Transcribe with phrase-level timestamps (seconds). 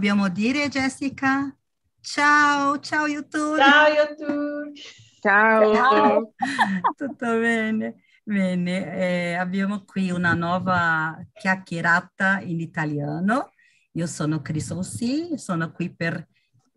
[0.00, 1.54] Dobbiamo dire, Jessica?
[2.00, 3.58] Ciao, ciao YouTube.
[3.58, 4.72] Ciao YouTube.
[5.20, 5.74] Ciao.
[5.74, 6.32] ciao.
[6.96, 7.96] Tutto bene?
[8.22, 13.52] Bene, eh, abbiamo qui una nuova chiacchierata in italiano.
[13.92, 16.26] Io sono Cris Ossi, sono qui per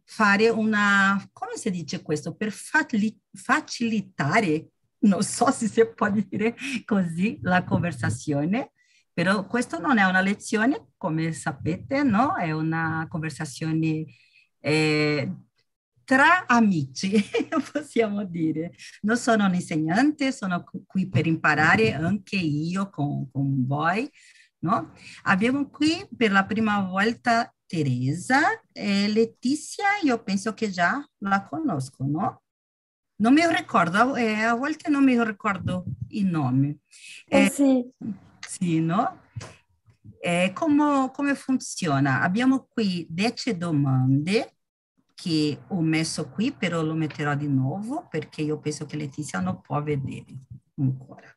[0.04, 2.36] fare una, come si dice questo?
[2.36, 4.68] Per facilitare,
[5.06, 8.74] non so se si può dire così, la conversazione
[9.14, 12.36] però questo non è una lezione, come sapete, no?
[12.36, 14.06] È una conversazione
[14.60, 15.32] eh,
[16.04, 17.12] tra amici,
[17.72, 18.74] possiamo dire.
[19.02, 24.10] Non sono un insegnante, sono qui per imparare anche io con, con voi.
[24.64, 24.94] No?
[25.24, 28.40] Abbiamo qui per la prima volta Teresa
[28.72, 32.44] e Letizia, io penso che già la conosco, no?
[33.16, 36.78] Non mi ricordo, eh, a volte non mi ricordo il nome.
[37.28, 37.84] Eh, eh sì.
[38.54, 39.22] Sì, no?
[40.20, 42.22] Eh, come, come funziona?
[42.22, 44.58] Abbiamo qui 10 domande
[45.16, 49.60] che ho messo qui, però lo metterò di nuovo perché io penso che Letizia non
[49.60, 50.36] può vedere
[50.78, 51.36] ancora.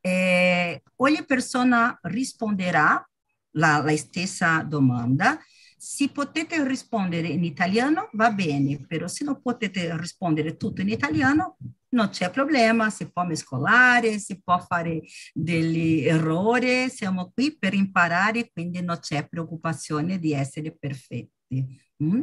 [0.00, 3.08] Eh, ogni persona risponderà
[3.52, 5.38] la, la stessa domanda
[5.76, 11.56] se potete rispondere in italiano va bene, però se non potete rispondere tutto in italiano
[11.90, 18.50] non c'è problema, si può mescolare, si può fare degli errori, siamo qui per imparare,
[18.52, 21.64] quindi non c'è preoccupazione di essere perfetti.
[22.02, 22.22] Mm?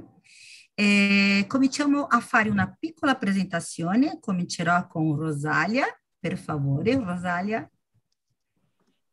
[1.47, 5.85] Cominciamo a fare una piccola presentazione, comincerò con Rosalia,
[6.19, 7.69] per favore, Rosalia.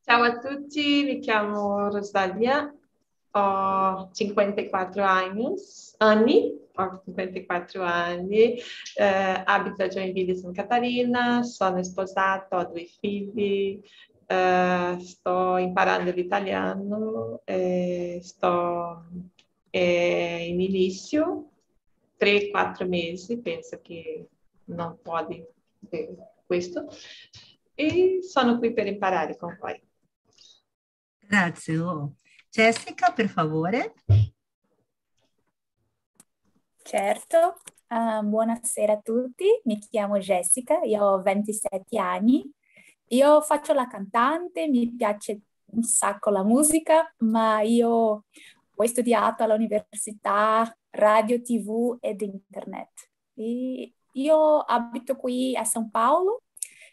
[0.03, 2.75] Ciao a tutti, mi chiamo Rosalia,
[3.33, 5.55] ho 54 anni,
[5.99, 8.57] anni ho 54 anni,
[8.97, 13.81] eh, abito a Joinville, Santa Catarina, sono sposata, ho due figli,
[14.27, 19.05] eh, sto imparando l'italiano, eh, sto
[19.73, 21.51] in inizio,
[22.17, 24.29] 3-4 mesi, penso che
[24.65, 25.45] non può di
[26.45, 26.89] questo,
[27.75, 29.81] e sono qui per imparare con voi.
[31.19, 31.79] Grazie.
[31.79, 32.15] Oh.
[32.51, 33.95] Jessica, per favore.
[36.91, 42.45] Certo, uh, buonasera a tutti, mi chiamo Jessica, io ho 27 anni,
[43.11, 48.25] io faccio la cantante, mi piace un sacco la musica, ma io
[48.75, 53.09] ho studiato all'università radio, tv ed internet.
[53.35, 56.43] E io abito qui a San Paolo,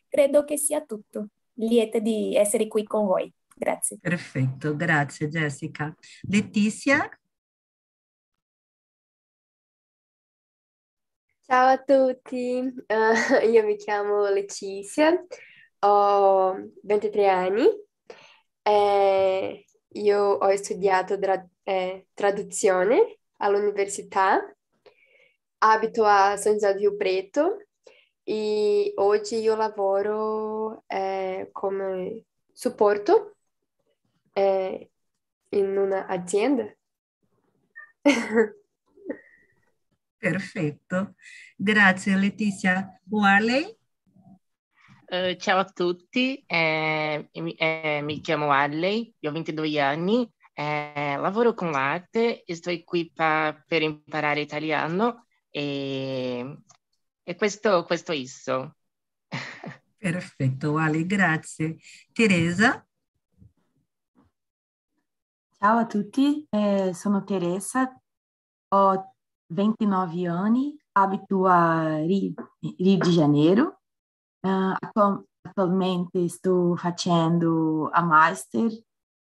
[0.08, 1.30] credo che sia tutto.
[1.54, 3.34] Lieta di essere qui con voi.
[3.56, 3.98] Grazie.
[4.00, 5.92] Perfetto, grazie Jessica.
[6.30, 7.10] Letizia?
[11.50, 15.26] Ciao a tutti, uh, io mi chiamo Letizia,
[15.80, 17.66] ho 23 anni
[18.64, 24.42] e io ho studiato tra- eh, traduzione all'università,
[25.60, 27.66] abito a San Rio Preto
[28.24, 33.38] e oggi io lavoro eh, come supporto
[34.34, 34.90] eh,
[35.50, 36.76] in un'azienda.
[40.30, 41.16] Perfetto,
[41.56, 43.00] grazie Letizia.
[43.08, 43.78] Warley?
[45.06, 51.72] Uh, ciao a tutti, eh, eh, mi chiamo Arley, ho 22 anni, eh, lavoro con
[51.72, 56.58] l'arte e sto qui pa- per imparare italiano e,
[57.24, 58.76] e questo, questo è isso.
[59.98, 61.78] Perfetto, Wally, grazie.
[62.12, 62.86] Teresa?
[65.58, 67.98] Ciao a tutti, eh, sono Teresa,
[68.70, 69.17] ho
[69.50, 73.78] 29 anni, abito a Rio, Rio de Janeiro.
[74.46, 74.76] Uh,
[75.42, 78.70] attualmente sto facendo a master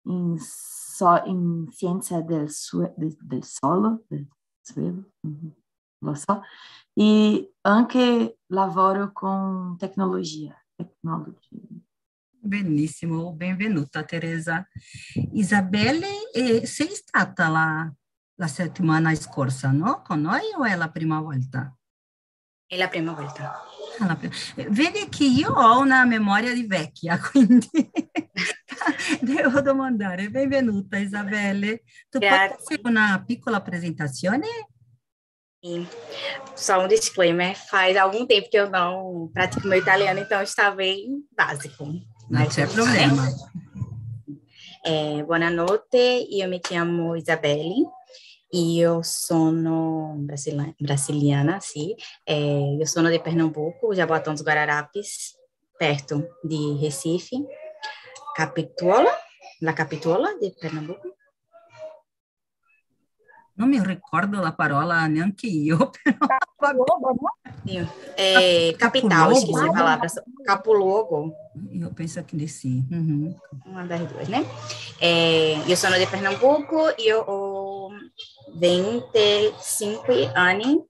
[0.07, 4.27] in, so, in scienza del, su, del, del solo, del
[4.61, 5.51] suelo, mm-hmm,
[6.01, 6.43] lo so,
[6.93, 10.55] e anche lavoro con tecnologia.
[10.75, 11.57] tecnologia.
[12.39, 14.67] Benissimo, benvenuta Teresa.
[15.33, 17.93] Isabelle, eh, sei stata là
[18.37, 20.03] la settimana scorsa, no?
[20.03, 21.75] Con noi o è la prima volta?
[22.67, 23.63] È la prima volta.
[24.01, 24.19] Ah.
[24.69, 27.69] Vedi che io ho una memoria di vecchia, quindi
[29.21, 30.29] devo domandare.
[30.31, 31.83] Benvenuta Isabelle.
[32.11, 32.57] Tu Grazie.
[32.65, 34.47] puoi fare una piccola presentazione?
[35.63, 35.87] Sim.
[36.55, 41.25] Só um disclaimer, faz algum tempo que eu não pratico meu italiano, então está bem
[41.35, 41.85] básico.
[42.29, 43.27] Não c'è problema.
[44.85, 47.75] Eh, buonanotte, io mi chiamo Isabelle,
[48.51, 55.37] Io sono brasiliana, brasiliana sì, é, eu sono de Pernambuco, Jaboatão dos Guararapes,
[55.77, 57.37] perto de Recife,
[58.37, 59.11] Capituola,
[59.61, 61.17] La Capituola de Pernambuco.
[63.57, 65.91] non mi ricordo la parola neanche io, no?
[68.17, 70.09] É, capital, esqueci a palavra.
[70.45, 71.35] Capoluogo.
[71.73, 72.85] Eu penso que de sì.
[72.91, 73.35] Uhum.
[73.67, 74.45] Uma das duas, né?
[75.01, 77.25] É, eu sou de Pernambuco e eu
[78.59, 80.83] 25 anni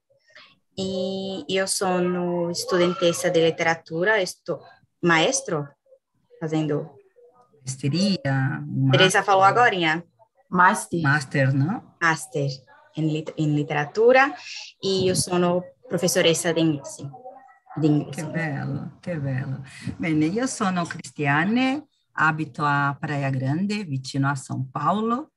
[0.78, 4.60] e eu sou studentessa di letteratura, estou
[5.02, 5.66] maestro
[6.38, 6.96] fazendo
[7.66, 8.62] Maestria.
[8.92, 10.04] Teresa falou agora.
[10.48, 11.02] Master.
[11.02, 11.82] Master, não?
[12.00, 12.48] Master
[12.96, 14.32] em, lit em literatura
[14.80, 17.10] e eu sou professoressa di inglese.
[17.76, 18.22] Di inglese.
[18.22, 19.62] Che bello, che bello.
[19.98, 25.32] Bene, io sono Cristiane, abito a Praia Grande, vicino a São Paulo.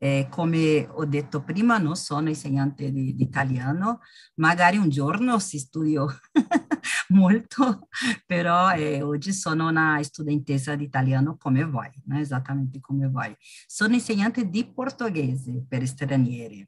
[0.00, 4.00] Eh, come ho detto prima, non sono insegnante di, di italiano,
[4.36, 6.06] magari un giorno si studio
[7.08, 7.88] molto,
[8.24, 12.18] però eh, oggi sono una studentessa di italiano come voi, no?
[12.18, 13.34] esattamente come voi.
[13.66, 16.66] Sono insegnante di portoghese per stranieri.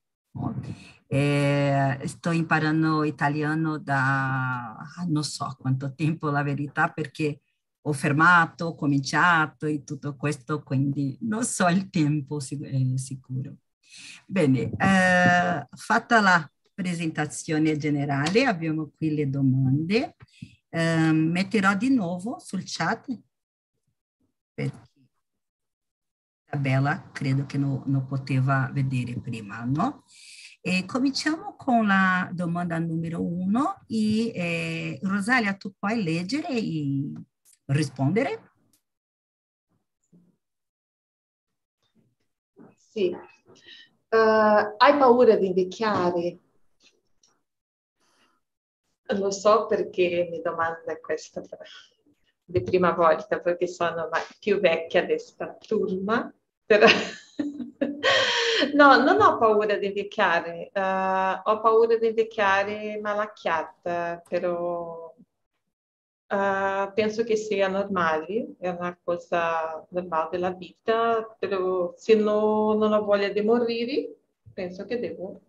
[1.06, 4.76] Eh, sto imparando italiano da
[5.08, 7.40] non so quanto tempo, la verità, perché
[7.82, 13.56] ho fermato, ho cominciato e tutto questo, quindi non so il tempo sic- sicuro.
[14.26, 20.16] Bene, eh, fatta la presentazione generale, abbiamo qui le domande.
[20.68, 23.18] Eh, metterò di nuovo sul chat
[24.54, 24.90] perché
[26.46, 30.04] Isabella credo che non, non poteva vedere prima, no?
[30.60, 37.12] E cominciamo con la domanda numero uno e eh, Rosalia tu puoi leggere e
[37.72, 38.50] rispondere?
[42.76, 43.16] Sì.
[44.08, 46.38] Uh, hai paura di invecchiare?
[49.16, 51.42] Lo so perché mi domanda questa
[52.44, 54.08] di prima volta, perché sono
[54.40, 56.32] più vecchia di questa turma.
[56.64, 56.86] Però...
[58.74, 65.09] no, non ho paura di invecchiare, uh, ho paura di invecchiare malacchiata, però
[66.32, 72.92] Uh, penso che sia normale, è una cosa normale della vita, però se no, non
[72.92, 74.14] ho voglia di morire,
[74.54, 75.40] penso che devo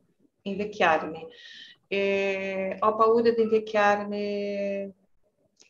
[0.42, 1.28] invecchiarmi.
[1.88, 4.86] E ho paura di invecchiarmi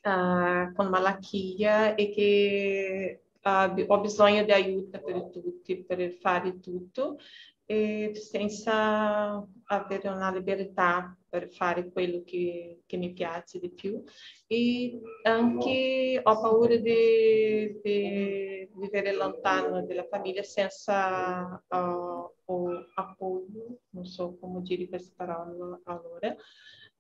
[0.04, 7.18] uh, con malattia e che uh, ho bisogno di aiuto per tutti, per fare tutto,
[7.66, 14.04] e senza avere una libertà per fare quello che, che, mi piace di più
[14.48, 24.38] e anche ho paura di, di vivere lontano dalla famiglia senza uh, appoggio, non so
[24.40, 26.36] come dire questa parola allora,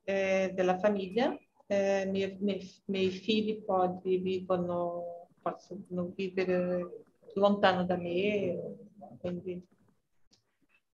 [0.04, 1.38] eh, della famiglia.
[1.68, 3.64] Eh, miei, figli
[4.04, 8.78] vivono, possono vivere lontano da me,
[9.20, 9.66] quindi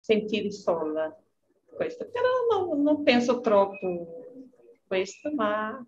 [0.04, 1.18] sentire sola
[1.74, 4.36] questo, però non, non penso troppo
[4.86, 5.82] questo, ma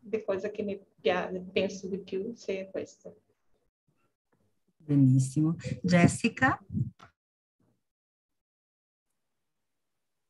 [0.00, 3.14] le cose che mi piace, penso di più sia questo.
[4.76, 5.54] Benissimo.
[5.82, 6.58] Jessica?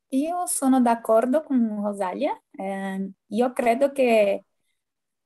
[0.08, 2.38] Io sono d'accordo con Rosalia.
[2.50, 4.44] Eh, io credo che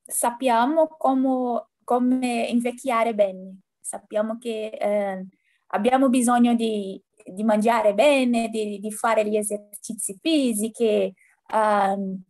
[0.00, 3.58] sappiamo come, come invecchiare bene.
[3.80, 5.26] Sappiamo che eh,
[5.68, 11.12] abbiamo bisogno di di mangiare bene, di, di, fare gli esercizi fisici.
[11.52, 12.22] Um,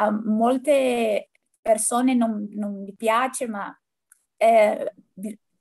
[0.00, 3.76] a molte persone non, non piace, ma
[4.36, 4.94] eh,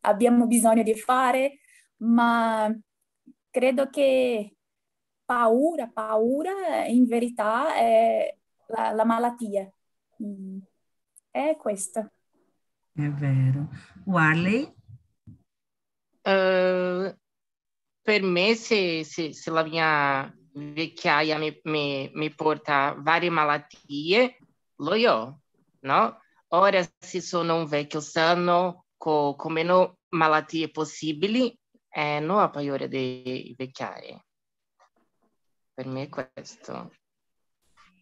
[0.01, 1.59] abbiamo bisogno di fare,
[1.97, 2.73] ma
[3.49, 4.55] credo che
[5.25, 8.35] paura, paura in verità è
[8.67, 9.69] la, la malattia.
[10.23, 10.59] Mm.
[11.29, 12.11] È questo.
[12.93, 13.69] È vero.
[14.05, 14.73] Warley?
[16.23, 17.15] Uh,
[18.07, 24.37] per me, se, se, se la mia vecchiaia mi, mi, mi porta varie malattie,
[24.77, 25.41] lo io,
[25.81, 26.21] no?
[26.53, 31.53] Ora, se sono un vecchio sano, con, con meno malattie possibili,
[31.89, 34.23] eh, non ho paura di vecchiare.
[35.73, 36.93] Per me è questo.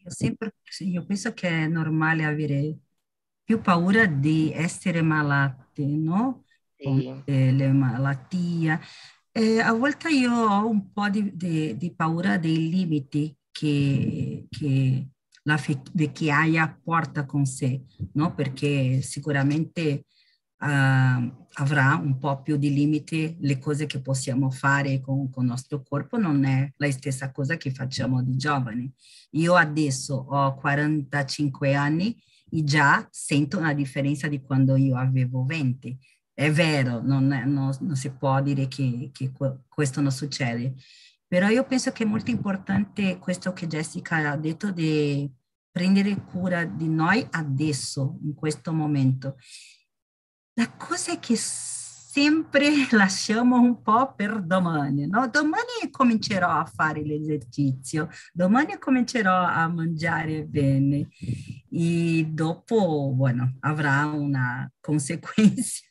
[0.03, 2.77] Io, sempre, io penso che è normale avere
[3.43, 6.43] più paura di essere malati, no?
[6.75, 7.23] Sì.
[7.25, 8.79] Eh, le malattie.
[9.37, 15.09] Eh, a volte io ho un po' di, di, di paura dei limiti che, che,
[15.43, 15.59] la
[15.91, 18.33] vecchiaia porta con sé, no?
[18.33, 20.05] perché sicuramente
[20.59, 20.65] uh,
[21.53, 25.83] avrà un po' più di limiti le cose che possiamo fare con, con il nostro
[25.83, 28.89] corpo, non è la stessa cosa che facciamo di giovani.
[29.31, 32.15] Io adesso ho 45 anni
[32.49, 35.99] e già sento una differenza di quando io avevo 20
[36.35, 39.31] è vero, non, è, non, non si può dire che, che,
[39.69, 40.75] questo non succede,
[41.25, 45.31] Però io penso che è molto importante questo che Jessica ha detto di
[45.71, 49.37] prendere cura di noi adesso, in questo momento.
[50.55, 51.37] La cosa è che
[52.15, 55.27] sempre lasciamo un po' per domani, no?
[55.27, 61.09] Domani comincerò a fare l'esercizio, domani comincerò a mangiare bene
[61.69, 65.81] e dopo, bueno, avrà una conseguenza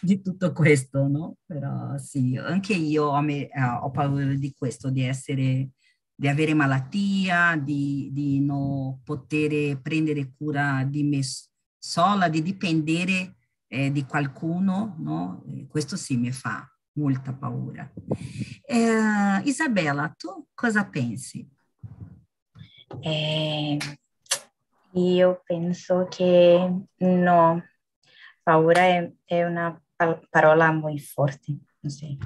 [0.00, 1.36] di tutto questo, no?
[1.44, 5.68] Però sì, anche io ho, me, eh, ho paura di questo, di essere
[6.14, 11.20] di avere malattia, di, di non poter prendere cura di me
[11.78, 13.36] sola, di dipendere
[13.70, 15.44] eh, di qualcuno, no?
[15.68, 17.90] questo sì mi fa molta paura.
[18.66, 21.48] Eh, Isabella, tu cosa pensi?
[23.00, 23.78] Eh,
[24.92, 27.64] io penso che no,
[28.42, 29.80] paura è, è una
[30.28, 32.18] parola molto forte, sì,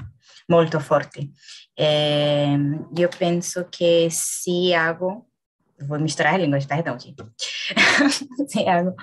[0.47, 1.29] molto forte.
[1.75, 2.59] Eh,
[2.95, 5.29] io penso che se hago,
[5.87, 7.23] vou misturar línguas, perdão, gente.
[8.49, 8.95] se hago,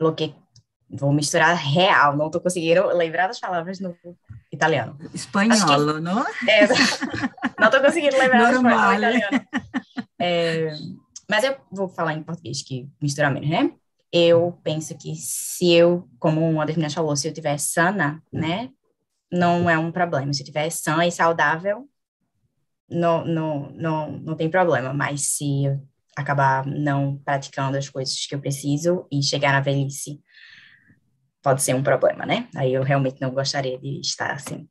[0.00, 0.34] lo que
[0.88, 3.96] vou misturar real, não estou conseguindo lembrar das palavras no
[4.50, 4.98] italiano.
[5.14, 6.26] Espanhol, que, não?
[6.48, 6.66] É,
[7.58, 9.46] não estou conseguindo lembrar das palavras no italiano.
[10.18, 10.72] É,
[11.28, 13.72] mas eu vou falar em português, que mistura menos, né?
[14.12, 18.70] Eu penso que se eu, como uma das meninas falou, se eu estiver sana, né,
[19.30, 20.32] não é um problema.
[20.32, 21.88] Se eu estiver sã e saudável,
[22.88, 24.92] não, não, não, não tem problema.
[24.92, 25.80] Mas se eu
[26.20, 30.20] acabar não praticando as coisas que eu preciso e chegar na velhice
[31.42, 32.48] pode ser um problema, né?
[32.54, 34.68] Aí eu realmente não gostaria de estar assim.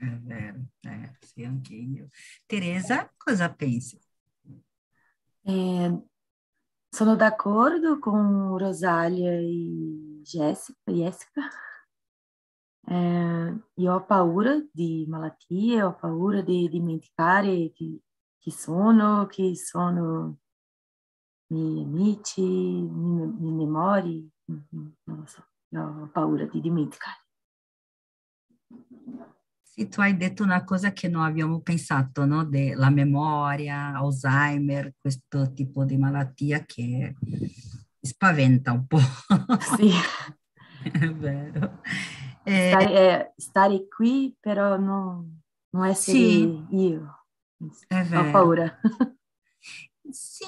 [0.00, 0.54] É
[0.88, 2.08] é, sì, anche
[2.46, 3.98] Teresa, cosa pensi?
[5.46, 5.90] É,
[6.94, 11.50] sono d'accordo com Rosália e Jéssica, Jéssica.
[12.86, 17.98] É, io ho paura di malattie, ho paura di dimenticare chi,
[18.38, 20.38] chi sono, chi sono
[21.54, 25.44] miei amici, mi, mi memori, non lo so,
[25.76, 27.22] ho paura di dimenticare.
[29.62, 32.44] Sì, tu hai detto una cosa che non abbiamo pensato, no?
[32.44, 37.16] Della memoria, Alzheimer, questo tipo di malattia che
[38.00, 39.00] spaventa un po'.
[39.76, 39.90] Sì.
[40.92, 41.80] È vero.
[42.44, 47.26] Eh, stare, eh, stare, qui, però non, non essere sì, io.
[47.88, 48.28] È vero.
[48.28, 48.80] Ho paura.
[50.10, 50.44] Sì,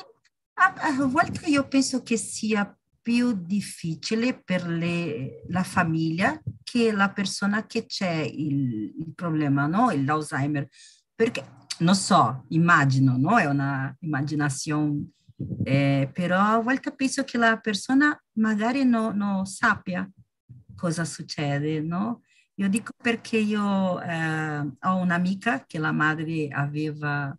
[0.59, 7.65] a volte io penso che sia più difficile per le, la famiglia che la persona
[7.65, 9.91] che c'è il, il problema, no?
[9.91, 10.69] L'Alzheimer.
[11.15, 11.45] Perché,
[11.79, 13.39] non so, immagino, no?
[13.39, 15.11] È una immaginazione,
[15.63, 20.11] eh, però a volte penso che la persona magari non no sappia
[20.75, 22.23] cosa succede, no?
[22.55, 27.37] Io dico perché io eh, ho un'amica che la madre aveva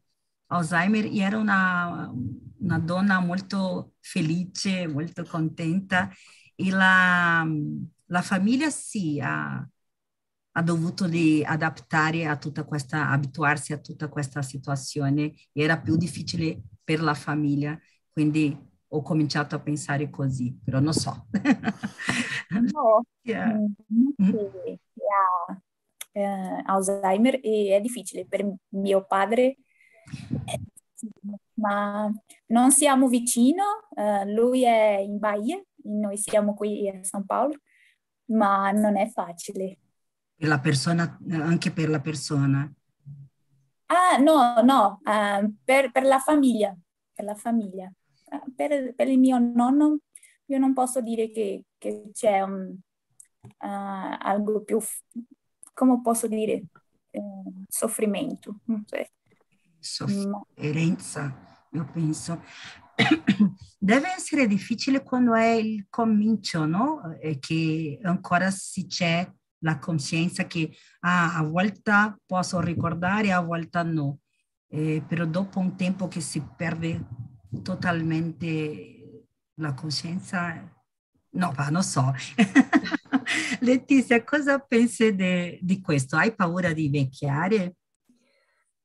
[0.48, 2.12] Alzheimer e era una,
[2.60, 6.10] una donna molto felice, molto contenta
[6.56, 7.46] e la,
[8.06, 9.68] la famiglia sì ha,
[10.52, 16.62] ha dovuto di adattare a tutta questa, abituarsi a tutta questa situazione, era più difficile
[16.84, 17.78] per la famiglia,
[18.12, 18.58] quindi
[18.90, 21.28] ho cominciato a pensare così, però non so.
[22.50, 23.54] no, yeah.
[23.54, 24.10] mm.
[24.18, 25.62] yeah.
[26.14, 29.58] Uh, Alzheimer e è difficile per mio padre
[31.56, 32.12] ma
[32.48, 37.56] non siamo vicino, uh, lui è in Bahia, noi siamo qui a San Paolo,
[38.32, 39.80] ma non è facile.
[40.36, 42.72] Per la persona, anche per la persona?
[43.88, 46.76] Ah, no, no, uh, per, per, la famiglia,
[47.14, 47.92] per la famiglia.
[48.26, 50.00] Uh, per, per, il mio nonno
[50.46, 52.76] io non posso dire che, che c'è un,
[53.60, 54.80] algo più,
[55.74, 56.64] come posso dire,
[57.68, 58.60] soffrimento.
[58.86, 58.98] So
[59.88, 62.44] sofferenza, io penso.
[63.80, 67.16] Deve essere difficile quando è il comincio, no?
[67.20, 69.30] E che ancora si c'è
[69.60, 74.20] la coscienza che ah, a volte posso ricordare, a volte no.
[74.70, 77.06] Eh, però dopo un tempo che si perde
[77.64, 79.26] totalmente
[79.56, 80.54] la coscienza,
[81.32, 82.14] no, ma non so.
[83.62, 85.16] Letizia, cosa pensi
[85.62, 86.18] di questo?
[86.18, 87.76] Hai paura di vecchiare?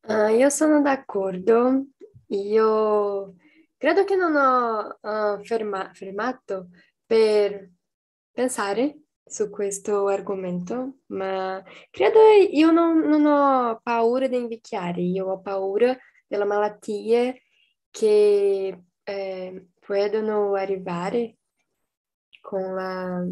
[0.05, 1.85] Uh, io sono d'accordo,
[2.29, 3.35] io
[3.77, 6.71] credo che non ho uh, ferma- fermato
[7.07, 7.71] per
[8.33, 12.19] pensare su questo argomento, ma credo
[12.51, 17.43] io non, non ho paura di invecchiare, io ho paura delle malattie
[17.91, 21.37] che eh, possono arrivare
[22.51, 23.25] la,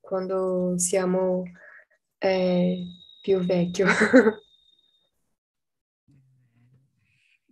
[0.00, 1.44] quando siamo
[2.18, 2.84] eh,
[3.22, 3.86] più vecchio.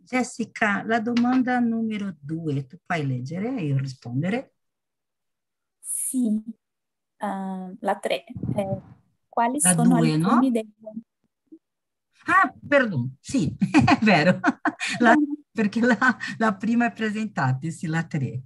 [0.08, 4.54] Jessica, la domanda numero due, tu puoi leggere e io rispondere?
[5.80, 6.26] Sì,
[7.18, 8.24] uh, la tre.
[8.54, 8.80] Eh,
[9.28, 10.50] quali La sono due, alcuni no?
[10.50, 10.68] dei...
[12.26, 14.38] Ah, perdono, sì, è vero,
[15.00, 15.14] La-
[15.50, 15.96] perché la,
[16.36, 18.42] la prima è presentata, sì, la tre.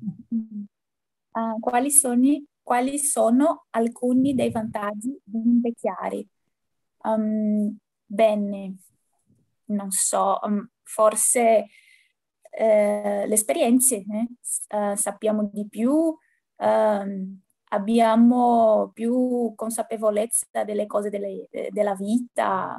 [1.32, 6.26] Ah, quali sono, quali sono alcuni dei vantaggi di invecchiare?
[7.04, 7.76] Um,
[8.06, 8.76] bene,
[9.66, 11.66] non so, um, forse
[12.50, 14.26] eh, le esperienze, eh?
[14.68, 16.14] Eh, sappiamo di più,
[16.56, 17.40] ehm,
[17.70, 22.78] abbiamo più consapevolezza delle cose delle- eh, della vita,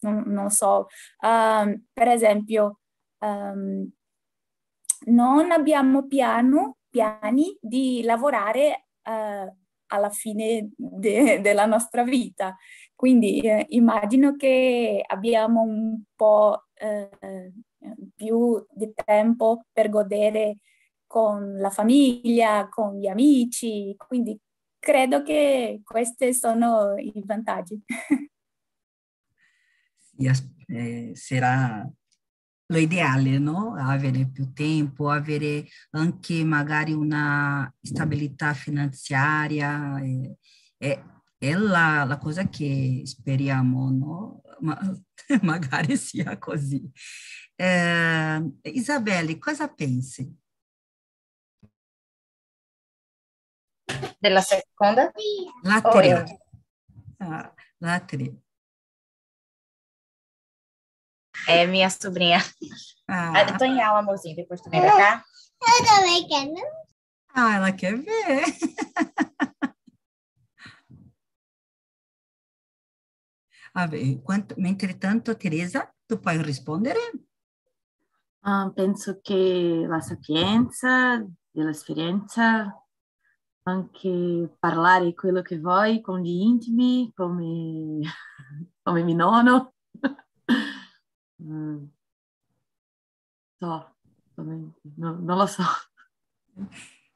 [0.00, 0.86] non, non so.
[1.20, 2.78] Um, per esempio,
[3.18, 3.90] um,
[5.06, 9.54] non abbiamo piano, piani di lavorare eh,
[9.86, 12.56] alla fine de- della nostra vita.
[12.98, 17.52] Quindi eh, immagino che abbiamo un po' eh,
[18.16, 20.56] più di tempo per godere
[21.06, 24.36] con la famiglia, con gli amici, quindi
[24.80, 27.80] credo che questi sono i vantaggi.
[29.96, 30.28] Sì,
[30.66, 31.88] eh, sarà
[32.66, 33.76] lo ideale, no?
[33.76, 40.36] Avere più tempo, avere anche magari una stabilità finanziaria, eh,
[40.76, 41.00] è,
[41.38, 44.42] è la, la cosa che speriamo, no?
[44.60, 44.76] Ma
[45.42, 46.90] magari sia così.
[47.54, 50.36] Eh, Isabelle, cosa pensi?
[54.18, 55.12] Della seconda?
[55.62, 56.40] La Oh, tre.
[57.18, 58.32] Ah, la tre.
[61.46, 62.38] É minha sobrinha.
[63.06, 64.34] Ah, Ah, eu tô em aula, amorzinho.
[64.36, 65.24] Depois tu vem pra cá.
[65.62, 66.66] Eu também quero.
[67.34, 68.44] ah, ela quer ver.
[73.78, 76.98] Vabbè, quanto, mentre tanto, Teresa, tu puoi rispondere?
[78.40, 82.84] Ah, penso che la sapienza dell'esperienza,
[83.62, 88.00] anche parlare quello che vuoi con gli intimi, come,
[88.82, 89.74] come mio nonno.
[91.40, 91.84] Mm.
[93.60, 93.94] So,
[94.34, 95.62] come- no- non lo so.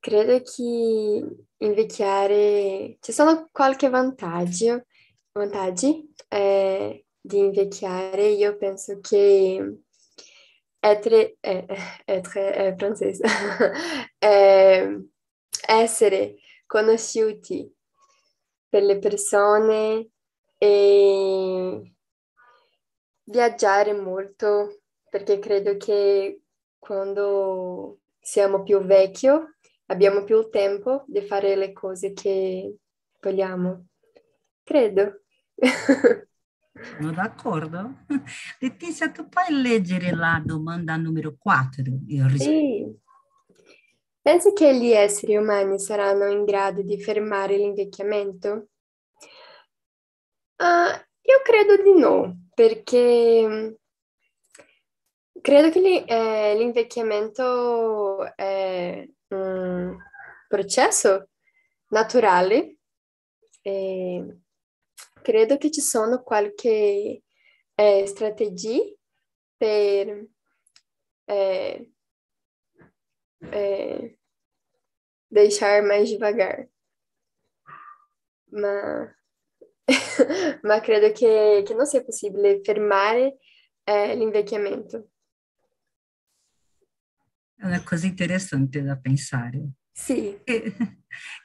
[0.00, 4.84] credo che invecchiare, ci sono qualche vantaggio,
[5.32, 8.28] vantaggi eh, di invecchiare.
[8.28, 9.78] Io penso che
[10.80, 11.66] essere, eh,
[12.04, 13.24] essere è francese,
[14.18, 15.08] Eh,
[15.66, 17.68] essere conosciuti
[18.68, 20.08] per le persone
[20.58, 21.92] e
[23.24, 26.41] viaggiare molto, perché credo che
[26.82, 29.28] quando siamo più vecchi
[29.86, 32.74] abbiamo più tempo di fare le cose che
[33.20, 33.86] vogliamo.
[34.64, 35.22] Credo.
[36.98, 37.98] Sono d'accordo.
[38.58, 41.84] Letizia, tu puoi leggere la domanda numero 4?
[42.08, 42.58] Io rispondo.
[42.58, 43.00] Sì.
[44.20, 48.70] Pensi che gli esseri umani saranno in grado di fermare l'invecchiamento?
[50.56, 53.78] Ah, io credo di no, perché
[55.42, 59.96] Credo che eh, l'invecchiamento è un
[60.46, 61.30] processo
[61.88, 62.76] naturale
[63.60, 64.38] e
[65.20, 67.22] credo che ci sono qualche
[67.74, 68.98] eh, strategie
[69.56, 70.28] per
[71.24, 71.92] eh,
[73.50, 74.18] eh,
[75.28, 76.68] deixar mais devagar.
[78.52, 79.12] Ma,
[80.62, 83.38] ma credo che, che non sia possibile fermare
[83.82, 85.11] eh, l'invecchiamento.
[87.62, 89.74] È una cosa interessante da pensare.
[89.92, 90.36] Sì.
[90.42, 90.74] Che,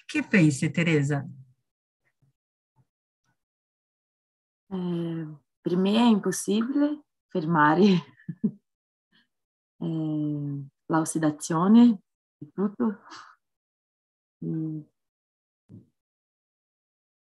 [0.04, 1.24] che pensi, Teresa?
[4.72, 7.84] Eh, per me è impossibile fermare
[9.78, 12.02] eh, l'ossidazione
[12.36, 13.02] di tutto.
[14.40, 14.90] E,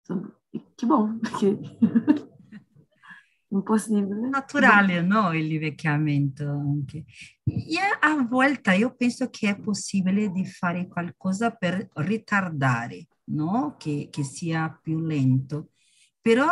[0.00, 0.40] insomma,
[0.74, 2.34] che buono, perché
[3.56, 4.28] impossibile.
[4.28, 5.32] Naturale, no?
[5.32, 7.04] Il vecchiamento anche.
[7.44, 13.76] E a volte io penso che è possibile di fare qualcosa per ritardare, no?
[13.78, 15.70] Che, che sia più lento.
[16.20, 16.46] Però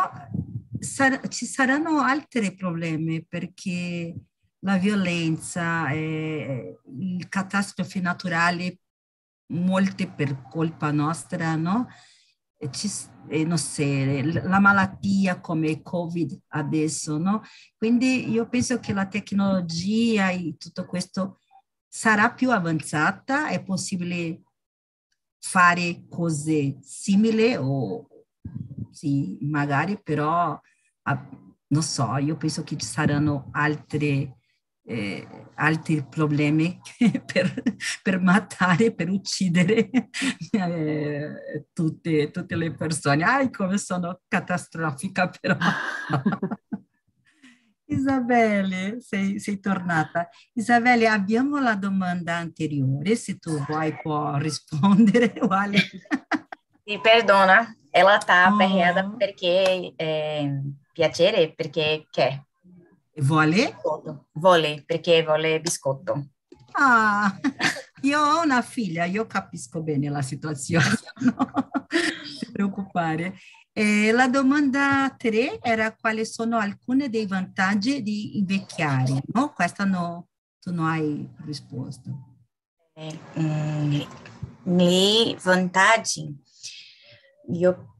[0.78, 4.14] sar- ci saranno altri problemi perché
[4.60, 8.78] la violenza, eh, le catastrofi naturali,
[9.48, 11.86] molte per colpa nostra, no?
[12.70, 12.90] Ci,
[13.28, 17.42] e non so, la malattia come il Covid adesso, no?
[17.76, 21.38] Quindi io penso che la tecnologia e tutto questo
[21.88, 24.42] sarà più avanzata, è possibile
[25.38, 28.08] fare cose simili o
[28.90, 30.58] sì, magari però,
[31.68, 34.38] non so, io penso che ci saranno altre
[34.86, 36.78] eh, altri problemi
[37.24, 37.62] per,
[38.02, 39.88] per matare, per uccidere
[40.52, 43.24] eh, tutte, tutte, le persone.
[43.24, 45.56] Ai, come sono catastrofica però.
[47.86, 50.28] Isabelle, sei, sei, tornata.
[50.54, 55.34] Isabelle, abbiamo la domanda anteriore, se tu vuoi puoi rispondere.
[55.42, 55.78] Vale.
[56.86, 59.16] Sì, perdona, ela tá oh.
[59.16, 60.60] perché eh,
[60.92, 62.46] piacere, perché che?
[63.16, 63.76] Vuole?
[64.32, 66.30] Vuole, perché vuole biscotto.
[66.72, 67.38] Ah,
[68.02, 70.84] io ho una figlia, io capisco bene la situazione,
[71.22, 71.36] non
[72.52, 73.38] preoccupare.
[73.72, 79.52] Eh, la domanda 3 era quali sono alcuni dei vantaggi di invecchiare, no?
[79.52, 80.28] Questa no,
[80.60, 82.10] tu non hai risposto.
[82.94, 84.00] Eh, mm,
[84.78, 86.36] I vantaggi,
[87.52, 87.96] io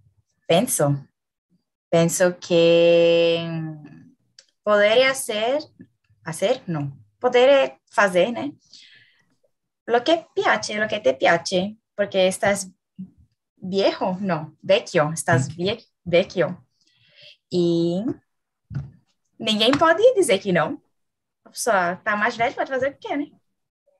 [0.46, 1.08] penso,
[1.88, 4.03] penso che
[4.64, 5.58] poder hacer,
[6.24, 8.52] hacer, no, poder fazer, né?
[9.86, 12.70] Lo que piace, lo que te piace, porque estás
[13.56, 16.56] viejo, no, vecchio, estás vie, vecchio.
[17.52, 18.02] E
[19.38, 20.80] ninguém pode dizer que não.
[21.44, 23.26] A pessoa tá mais velha, pode fazer o que quer, né?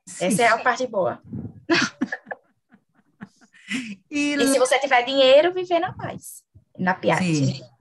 [0.07, 0.27] Sim.
[0.27, 1.23] Essa é a parte boa.
[4.11, 6.43] e, e se você tiver dinheiro, viver na paz,
[6.79, 7.23] na piazza.
[7.23, 7.74] Sim.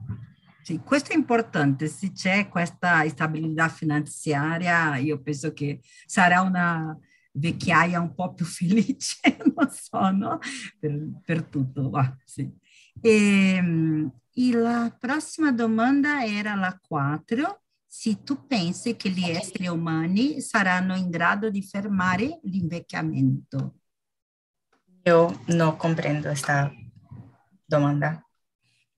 [0.64, 6.98] Sì, questo è importante, se c'è questa stabilità finanziaria, io penso che sarà una
[7.32, 10.38] vecchiaia un po' più felice, non so, no?
[10.78, 12.50] Per, per tutto, ah, sì.
[12.98, 17.60] E, e la prossima domanda era la 4.
[17.84, 23.74] Se tu pensi che gli esseri umani saranno in grado di fermare l'invecchiamento?
[25.02, 26.72] Io non comprendo questa
[27.66, 28.23] domanda.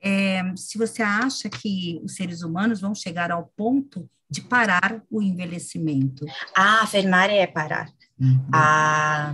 [0.01, 5.23] É, se você acha que os seres humanos vão chegar ao ponto de parar o
[5.23, 6.27] envelhecimento.
[6.55, 7.89] Ah, fermare é parar.
[8.19, 8.49] Uhum.
[8.53, 9.33] Ah,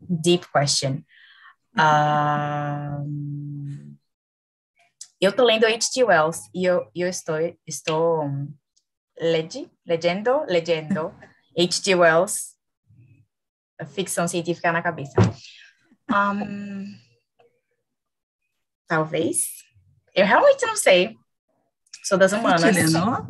[0.00, 1.02] deep question.
[1.74, 3.02] Uh,
[5.20, 6.04] eu estou lendo H.G.
[6.04, 7.36] Wells e eu, eu estou,
[7.66, 8.28] estou
[9.18, 11.14] legi, legendo, legendo
[11.56, 11.94] H.G.
[11.94, 12.56] Wells,
[13.94, 15.14] ficção científica na cabeça.
[16.10, 17.01] Um,
[18.92, 19.64] Talvez.
[20.14, 21.16] Eu realmente não sei.
[22.04, 22.60] Sou das humanas.
[22.60, 23.26] Chileno?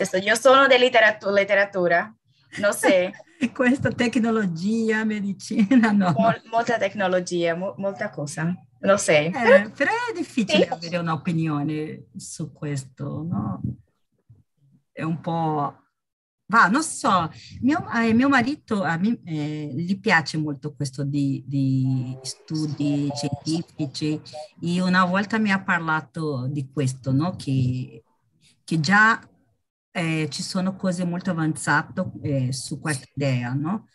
[0.00, 2.14] Eu sou, eu sou de literatura, literatura.
[2.58, 3.12] Não sei.
[3.54, 6.14] Com esta tecnologia, medicina, não.
[6.50, 8.56] Muita tecnologia, muita coisa.
[8.80, 9.26] Não sei.
[9.26, 10.72] É, però è difficile sì.
[10.72, 13.60] avere un'opinione su questo, no?
[14.90, 15.76] È un po'
[16.50, 17.30] Va, non so,
[17.60, 24.18] mio, eh, mio marito, a me, eh, gli piace molto questo di, di, studi scientifici
[24.58, 27.36] e una volta mi ha parlato di questo, no?
[27.36, 28.02] che,
[28.64, 29.20] che già
[29.90, 33.88] eh, ci sono cose molto avanzate eh, su questa idea, no?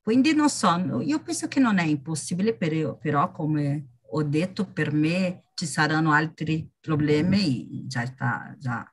[0.00, 4.92] Quindi non so, io penso che non è impossibile, però, però come ho detto, per
[4.92, 8.90] me ci saranno altri problemi, già sta, già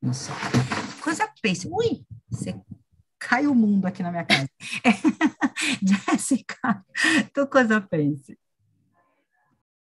[0.00, 0.97] não sei.
[1.00, 1.68] Cosa pensa?
[1.70, 2.54] Ui, você
[3.18, 4.48] cai o mundo aqui na minha casa.
[5.82, 6.84] Jéssica,
[7.32, 8.38] tu cosa pensi?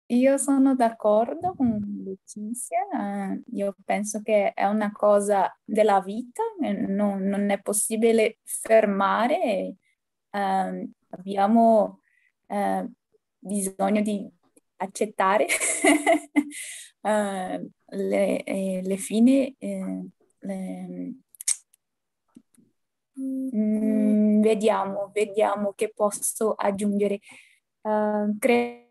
[0.08, 6.74] Io sono d'accordo con Letizia, eh, io penso che è una cosa della vita, eh,
[6.74, 9.76] non, non è possibile fermare,
[10.30, 12.02] eh, abbiamo
[12.46, 12.88] eh,
[13.40, 14.30] bisogno di
[14.78, 15.48] accettare
[17.02, 19.56] eh, le, eh, le, fine,
[20.46, 21.14] le,
[23.20, 27.20] mm, vediamo, vediamo che posso aggiungere.
[28.40, 28.86] credo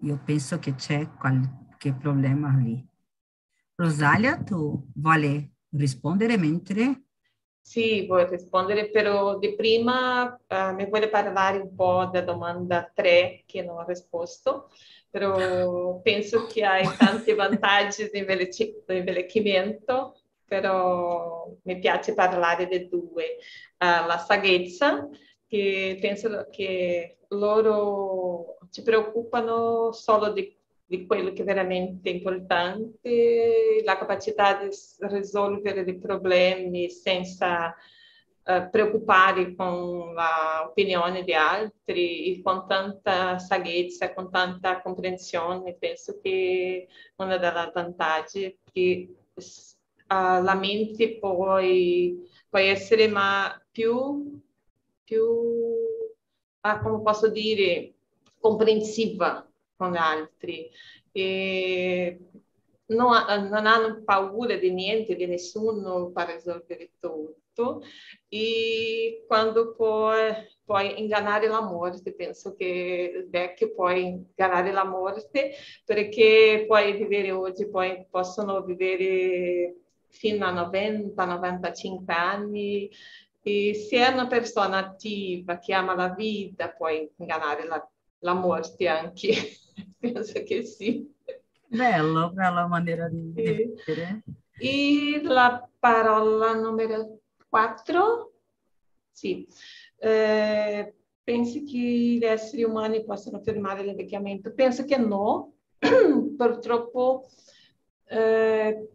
[0.00, 2.86] Io penso che c'è qualche problema lì.
[3.76, 7.05] Rosalia, tu vuole rispondere mentre...
[7.66, 13.42] Sì, vuoi rispondere, però di prima uh, mi vuole parlare un po' della domanda 3
[13.44, 14.70] che non ho risposto,
[15.10, 23.36] però penso che hai tanti vantaggi di invecchiamento, però mi piace parlare dei due.
[23.78, 25.08] Uh, la saggezza,
[25.48, 30.55] che penso che loro ci preoccupano solo di,
[30.86, 34.68] di quello che è veramente importante, la capacità di
[35.00, 37.74] risolvere i problemi senza
[38.44, 45.74] uh, preoccupare con l'opinione di altri, con tanta saggezza, con tanta comprensione.
[45.74, 49.42] Penso che una delle vantaggi che uh,
[50.06, 51.34] la mente può,
[52.48, 54.40] può essere ma più,
[55.02, 55.24] più
[56.60, 57.92] ah, come posso dire,
[58.38, 59.45] comprensiva
[59.76, 60.70] con altri.
[61.12, 62.18] E
[62.86, 67.82] non, non, hanno paura di niente, di nessuno per risolvere tutto.
[68.28, 70.32] E quando puoi,
[70.64, 75.52] puoi ingannare la morte, penso che vecchio può ingannare la morte
[75.84, 79.76] perché puoi vivere oggi, poi possono vivere
[80.08, 82.90] fino a 90, 95 anni
[83.42, 88.88] e se è una persona attiva che ama la vita, puoi ingannare la, la morte
[88.88, 89.32] anche.
[90.00, 91.12] Penso che sì.
[91.66, 93.74] Bello, bella maniera di, sì.
[93.84, 94.22] dire.
[94.58, 98.32] E la parola numero 4?
[99.10, 99.46] Sì.
[99.98, 104.52] Eh, pensi che gli esseri umani possano fermare l'invecchiamento?
[104.52, 105.54] Penso che no.
[106.36, 107.28] Purtroppo
[108.04, 108.88] eh,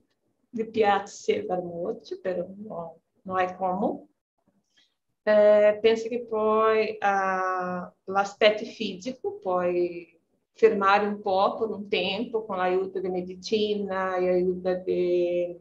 [0.50, 4.06] mi piace molto, però no, non è come.
[5.24, 10.20] É, penso que poi uh, l'aspetto fisico puoi
[10.54, 15.58] fermare un po' per un tempo con l'aiuto di medicina e aiuto di,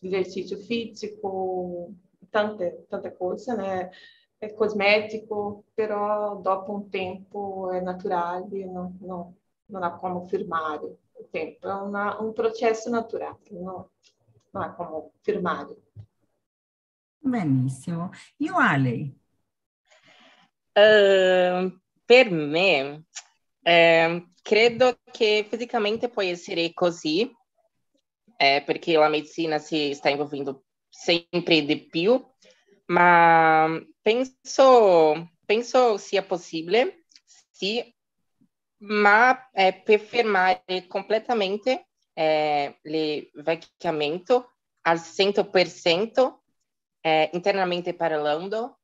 [0.00, 1.90] di esercizio fisico,
[2.30, 3.90] tante, tante cose, né?
[4.36, 9.32] È cosmetico, però dopo un tempo è naturale, non, non,
[9.66, 13.90] non ha come fermare il tempo, è una, un processo naturale, no?
[14.50, 15.76] non ha come fermare.
[17.18, 18.10] Benissimo.
[18.38, 19.12] Io Ale?
[20.74, 23.04] Uh, per me,
[23.62, 27.30] eh, credo che fisicamente può essere così,
[28.36, 32.20] eh, perché la medicina si sta evolvendo sempre di più,
[32.86, 37.04] ma penso, penso sia possibile,
[37.50, 37.82] sì,
[38.78, 46.40] ma eh, per fermare completamente eh, l'invecchiamento al 100%,
[47.00, 48.78] eh, internamente parlando,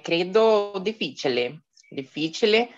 [0.00, 2.68] credo difficile, difficile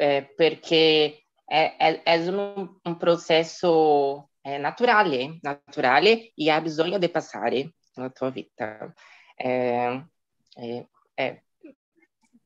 [0.00, 6.98] eh, eh perché è, è, è un, un, processo eh, naturale, naturale e ha bisogno
[6.98, 8.92] di passare nella tua vita.
[9.36, 10.04] Eh,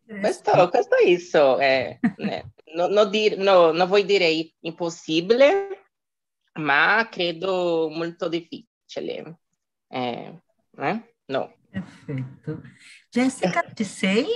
[0.07, 1.59] questo, questo, è isso.
[2.75, 4.29] non, non, dir, no, non vuoi dire
[4.61, 5.87] impossibile,
[6.55, 9.39] ma credo molto difficile.
[9.89, 11.15] Eh, né?
[11.27, 11.55] No.
[11.71, 12.63] Perfetto.
[13.11, 14.27] Jessica, ci sei?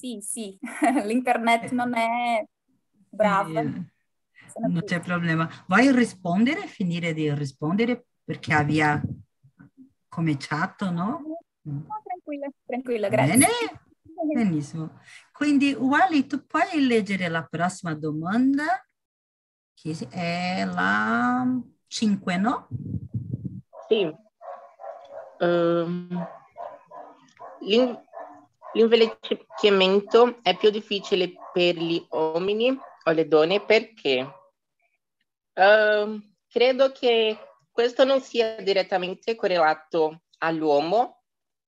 [0.00, 0.58] Sì, sì,
[1.04, 2.42] l'internet non è
[3.10, 3.60] brava.
[3.60, 3.84] Eh,
[4.66, 5.46] non c'è problema.
[5.66, 8.98] Vuoi rispondere, finire di rispondere perché aveva
[10.08, 11.20] cominciato, no?
[11.64, 13.36] No, tranquilla, tranquilla, grazie.
[13.36, 15.00] Bene, benissimo.
[15.32, 18.82] Quindi, Wally, tu puoi leggere la prossima domanda,
[19.74, 21.46] che è la
[21.88, 22.68] 5, no?
[23.86, 24.10] Sì.
[25.40, 26.26] Um,
[28.74, 34.20] l'invecchiamento è più difficile per gli uomini o le donne perché
[35.54, 37.36] uh, credo che
[37.70, 41.22] questo non sia direttamente correlato all'uomo,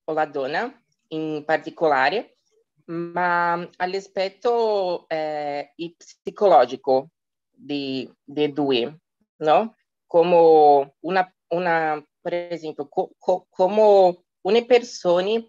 [0.04, 2.38] o la donna in particolare,
[2.86, 7.10] ma all'aspetto eh, psicologico
[7.50, 8.12] dei
[8.52, 9.00] due,
[9.36, 9.76] no?
[10.06, 15.40] Come una, una per esempio, co, co, come una persona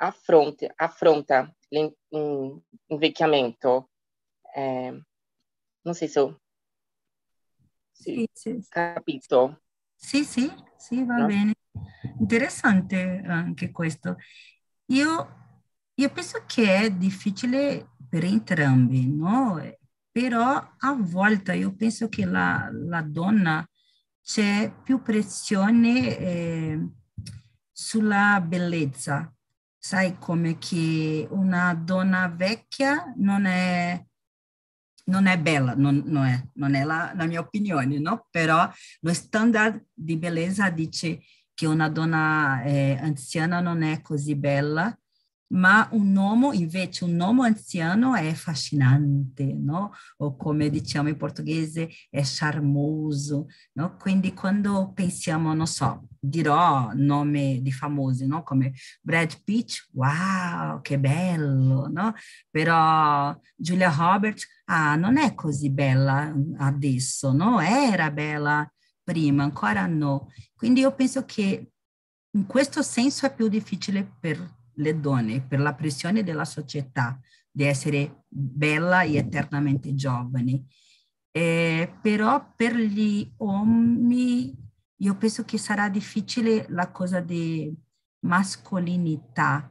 [0.00, 3.90] affronta, affronta l'invecchiamento.
[4.54, 5.02] Eh,
[5.82, 6.36] non so se
[7.92, 9.62] sì, sì, capito.
[9.94, 11.26] Sì, sì, sì, va no?
[11.26, 11.54] bene.
[12.18, 14.16] Interessante anche questo.
[14.86, 15.36] Io,
[15.94, 19.60] io penso che è difficile per entrambi, no?
[20.10, 23.64] Però a volte io penso che la, la donna
[24.22, 26.88] c'è più pressione eh,
[27.70, 29.32] sulla bellezza.
[29.82, 34.04] Sai come che una donna vecchia non è
[35.04, 38.26] non è bella, non, non è, non è la, la, mia opinione, no?
[38.30, 44.96] Però lo standard di bellezza dice che una donna eh, anziana non è così bella
[45.52, 49.92] ma un uomo, invece, un uomo anziano è affascinante, no?
[50.18, 53.96] O come diciamo in portoghese, è charmoso, no?
[53.96, 58.42] Quindi quando pensiamo, non so, dirò nome di famosi, no?
[58.42, 62.14] Come Brad Pitt, wow, che bello, no?
[62.50, 67.60] Però Julia Roberts, ah, non è così bella adesso, no?
[67.60, 68.70] Era bella
[69.02, 70.28] prima, ancora no.
[70.54, 71.70] Quindi io penso che
[72.32, 77.18] in questo senso è più difficile per le donne per la pressione della società
[77.50, 80.64] di essere bella e eternamente giovani.
[81.32, 84.52] Eh, però per gli uomini
[85.02, 87.74] io penso che sarà difficile la cosa di
[88.20, 89.70] mascolinità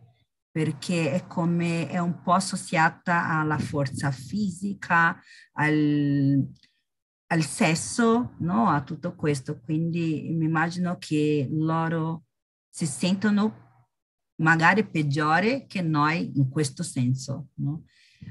[0.51, 5.19] perché è come è un po' associata alla forza fisica,
[5.53, 6.47] al,
[7.27, 8.69] al sesso, no?
[8.69, 9.59] a tutto questo.
[9.59, 12.23] Quindi mi immagino che loro
[12.67, 13.67] si sentono
[14.41, 17.83] magari peggiore che noi in questo senso, no?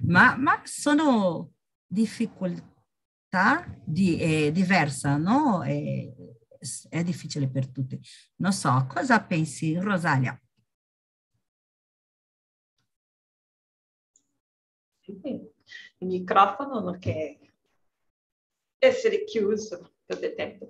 [0.03, 1.53] ma, ma sono
[1.87, 5.63] difficoltà di, eh, diverse, no?
[5.63, 6.13] È,
[6.89, 7.99] è difficile per tutti.
[8.37, 10.41] Non so, cosa pensi, Rosalia?
[15.05, 17.39] Il microfono non che
[18.79, 20.69] essere chiuso del tempo.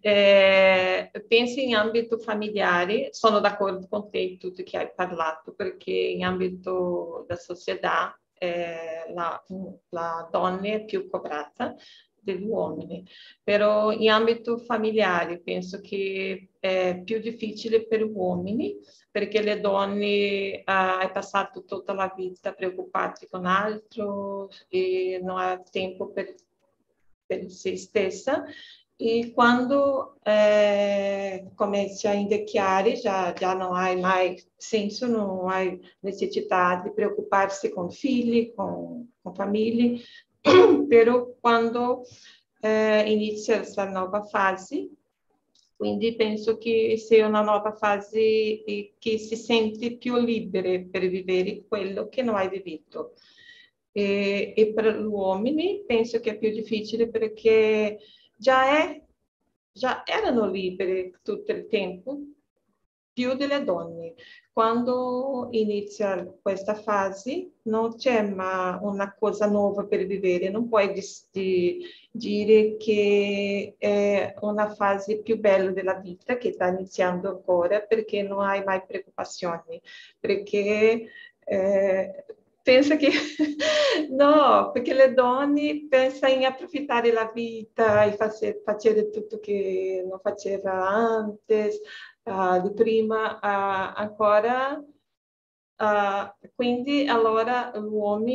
[0.00, 6.24] Eh, pensi in ambito familiare, sono d'accordo con te tutto che hai parlato, perché in
[6.24, 9.42] ambito da società eh, la,
[9.90, 11.74] la donna è più cobrata
[12.24, 13.06] degli uomini,
[13.42, 18.76] però in ambito familiare penso che è più difficile per gli uomini
[19.10, 25.62] perché le donne eh, hai passato tutta la vita preoccupate con altro e non ha
[25.70, 26.34] tempo per
[27.26, 28.44] per se stessa.
[28.96, 36.80] E quando eh, cominci a invecchiare già, già non hai mai senso, non hai necessità
[36.82, 40.00] di preoccuparsi con figli, con, con famiglie,
[40.88, 42.04] però quando
[42.60, 44.88] eh, inizia questa nuova fase,
[45.76, 52.08] quindi penso che sia una nuova fase che si sente più libere per vivere quello
[52.08, 53.14] che non hai vivuto.
[53.96, 57.98] E, e per gli uomini penso che è più difficile perché
[58.36, 59.02] già, è,
[59.72, 62.18] già erano liberi tutto il tempo,
[63.12, 64.14] più delle donne.
[64.54, 70.92] Quando inizia questa fase non c'è ma una cosa nuova per vivere, non puoi
[71.32, 78.22] di, dire che è una fase più bella della vita che sta iniziando ancora perché
[78.22, 79.82] non hai mai preoccupazioni,
[80.20, 81.08] perché
[81.40, 82.24] eh,
[82.62, 83.10] pensa che
[84.10, 90.88] no, perché le donne pensano in approfittare la vita e fare tutto che non faceva
[90.88, 91.80] antes,
[92.24, 94.82] uh, di prima uh, ancora.
[95.76, 98.26] Uh, quindi allora l'uomo,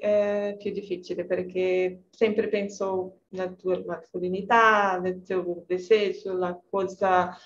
[0.00, 7.36] è più difficile perché sempre penso alla tua mascolinità, al tuo desejo, la cosa,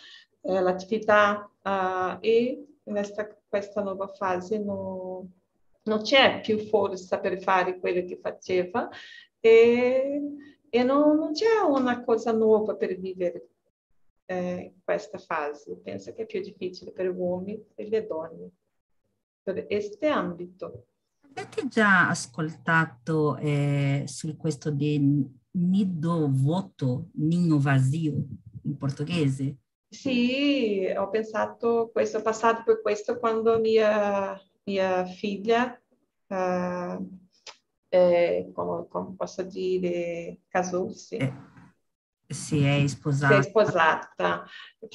[0.42, 5.33] eh, l'attività uh, e questa, questa nuova fase non
[5.87, 8.88] non c'è più forza per fare quello che faceva
[9.40, 10.20] e,
[10.68, 13.48] e non, non, c'è una cosa nuova per vivere
[14.27, 15.77] eh, questa fase.
[15.83, 18.50] Penso che è più difficile per gli uomini e le donne,
[19.42, 20.87] per questo ambito.
[21.20, 28.12] Avete già ascoltato eh, su questo di nido vuoto, ninho vazio
[28.62, 29.56] in portoghese?
[29.88, 35.81] Sì, ho pensato questo, ho passato per questo quando mia mia figlia,
[36.29, 37.08] uh,
[37.88, 41.16] eh, come, come, posso dire, casò-si.
[41.16, 41.33] Eh,
[42.27, 43.35] si è sposata.
[43.35, 44.44] Si è sposata,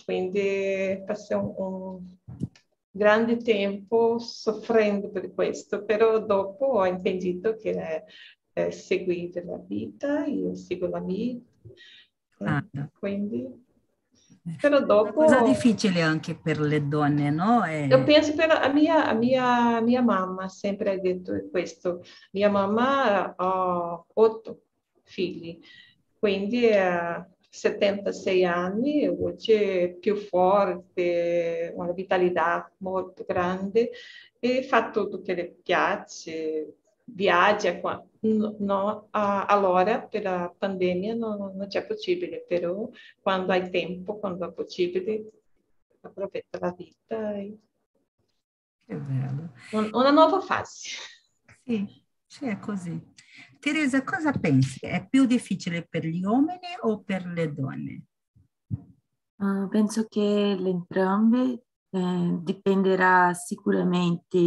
[0.05, 2.17] quindi passò un, un,
[2.93, 8.03] grande tempo soffrendo per questo, però dopo ho intendito che è,
[8.51, 11.39] è seguire la vita, io seguo la mia,
[12.43, 12.63] Ah.
[12.97, 13.69] quindi...
[14.59, 15.19] Però dopo...
[15.19, 17.63] Una cosa difficile anche per le donne, no?
[17.63, 17.85] È...
[17.85, 22.03] Io penso però a mia, a mia, a mia mamma sempre ha detto questo.
[22.31, 24.63] Mia mamma ha otto
[25.03, 25.59] figli,
[26.21, 33.89] quindi ha 76 anni, oggi più forte, una vitalità molto grande
[34.39, 38.05] e fa tutto che le piace, viaggia qua.
[38.19, 42.87] No, no, allora per la pandemia non, non c'è possibile, però
[43.19, 45.23] quando hai tempo, quando è possibile,
[46.01, 47.33] approfitta la vita.
[47.33, 47.57] E...
[48.85, 49.53] Che bello.
[49.93, 50.89] Una nuova fase.
[51.63, 53.10] Sì, sì, è così.
[53.61, 54.79] Teresa, cosa pensi?
[54.79, 58.05] È più difficile per gli uomini o per le donne?
[59.35, 64.39] Uh, penso che entrambe eh, dipenderà sicuramente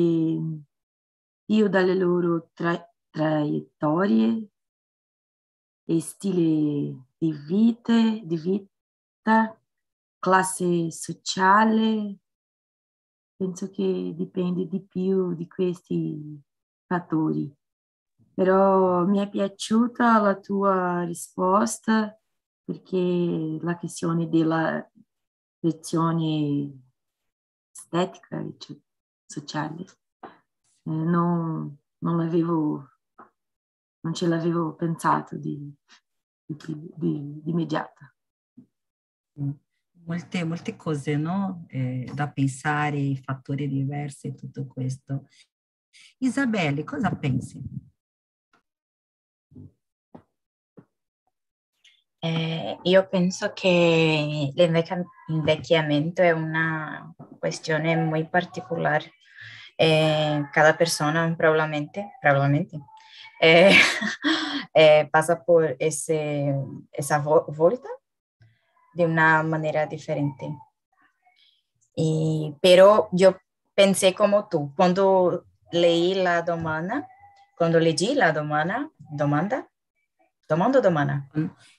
[1.45, 4.49] più dalle loro tra- traiettorie
[5.85, 9.57] e stile di vita, di vita,
[10.19, 12.17] classe sociale.
[13.37, 16.41] Penso che dipende di più di questi
[16.87, 17.55] fattori.
[18.35, 22.19] Però mi è piaciuta la tua risposta
[22.65, 24.91] perché la questione della
[25.61, 26.81] lezione
[27.71, 28.57] estetica e
[29.27, 32.89] sociale eh, non, non l'avevo
[34.05, 35.75] non ce l'avevo pensato di,
[36.45, 36.57] di,
[36.95, 38.13] di, di immediato.
[40.05, 41.65] Molte, molte cose no?
[41.69, 45.29] eh, da pensare, fattori diversi e tutto questo.
[46.19, 47.63] Isabelle, cosa pensi?
[52.27, 59.13] Eh, io penso che l'invecchiamento è una questione molto particolare.
[59.77, 62.81] Eh, cada persona probablemente, probablemente
[63.41, 63.75] eh,
[64.73, 66.55] eh, pasa por ese,
[66.93, 67.89] esa vuelta
[68.95, 70.57] de una manera diferente.
[71.95, 73.37] Y, pero yo
[73.75, 77.07] pensé como tú, cuando leí la domanda,
[77.59, 79.69] cuando leí la domanda, domanda,
[80.49, 80.83] domanda o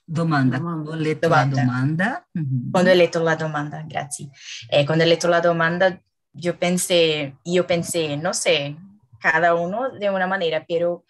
[0.06, 0.58] domanda?
[0.58, 1.56] Domanda, quando ho letto domanda.
[1.56, 2.28] la domanda.
[2.34, 2.72] Uh-huh.
[2.72, 4.30] Quando ho letto la domanda, grazie.
[4.70, 6.00] Eh, quando ho letto la domanda,
[6.32, 8.76] yo pensé, yo pensé, no sé,
[9.20, 11.04] cada uno de una manera, pero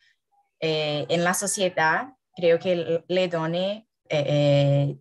[0.60, 4.98] eh, en la sociedad creo que le donne eh, eh,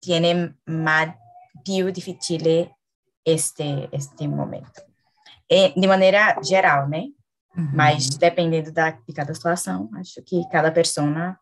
[0.00, 1.16] tiene más
[1.64, 2.76] più difficile
[3.24, 4.82] este, este momento.
[5.48, 7.10] E, de maneira geral, né?
[7.56, 7.70] Uhum.
[7.72, 11.38] Mas dependendo da, de cada situação, acho que cada pessoa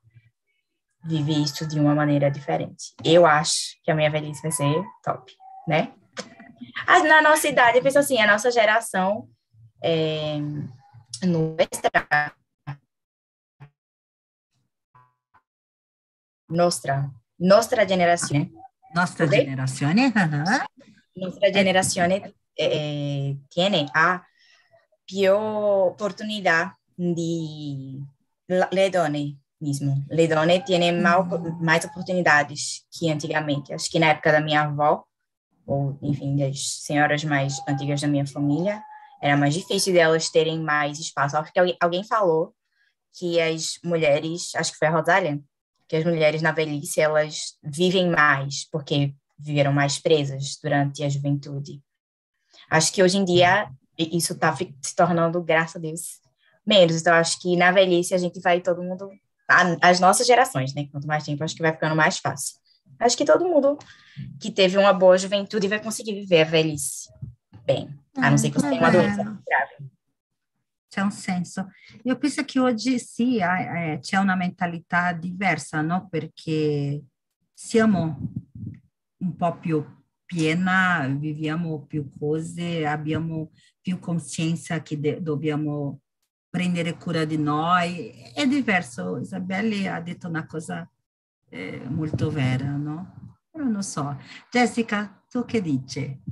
[1.05, 2.95] vive isso de uma maneira diferente.
[3.05, 5.33] Eu acho que a minha velhice vai ser top,
[5.67, 5.93] né?
[6.87, 9.29] Na nossa idade, eu penso assim, a nossa geração
[9.83, 10.39] é,
[11.25, 11.91] nuestra
[16.49, 18.53] nostra, nostra generazione.
[18.95, 19.41] Nostra okay?
[19.41, 20.13] generazione.
[21.17, 24.23] Nostra generazione eh, tiene a
[25.05, 27.99] più opportunità di
[28.47, 30.05] le donne mesmo.
[30.11, 31.01] Le donne tienen
[31.61, 33.73] mais, oportunidades que antigamente.
[33.73, 35.05] Acho que na época da minha avó,
[35.67, 38.83] ou enfim, das senhoras mais antigas da minha família,
[39.23, 41.37] era mais difícil delas terem mais espaço.
[41.37, 42.53] Acho que alguém falou
[43.17, 45.41] que as mulheres, acho que foi a Rosália,
[45.89, 51.81] que as mulheres na velhice elas vivem mais porque viveram mais presas durante a juventude.
[52.69, 56.21] Acho que hoje em dia isso está se tornando, graças a Deus,
[56.67, 57.01] menos.
[57.01, 59.11] Então acho que na velhice a gente vai todo mundo
[59.81, 60.87] as nossas gerações, né?
[60.91, 62.57] Quanto mais tempo acho que vai ficando mais fácil.
[62.99, 63.79] Acho que todo mundo
[64.41, 67.09] que teve uma boa juventude vai conseguir viver a velhice
[67.65, 69.93] bem, a não ser que você tenha uma doença grave.
[70.93, 71.71] c'è un senso.
[72.05, 76.07] Io penso che oggi sì, eh, c'è una mentalità diversa, no?
[76.11, 77.03] Perché
[77.51, 78.31] siamo
[79.17, 79.83] un po' più
[80.27, 86.01] piena, viviamo più cose, abbiamo più coscienza che dobbiamo
[86.53, 88.11] prendere cura di noi.
[88.35, 90.87] È diverso, Isabelle ha detto una cosa
[91.49, 93.39] eh, molto vera, no?
[93.53, 94.19] Non lo so.
[94.51, 96.23] Jessica, tu che dici?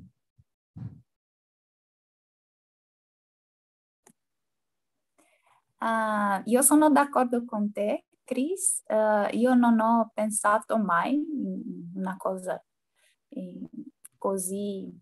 [5.79, 8.83] Uh, io sono d'accordo con te, Chris.
[8.89, 11.19] Uh, io non ho pensato mai
[11.95, 12.63] una cosa
[13.29, 13.59] eh,
[14.19, 14.95] così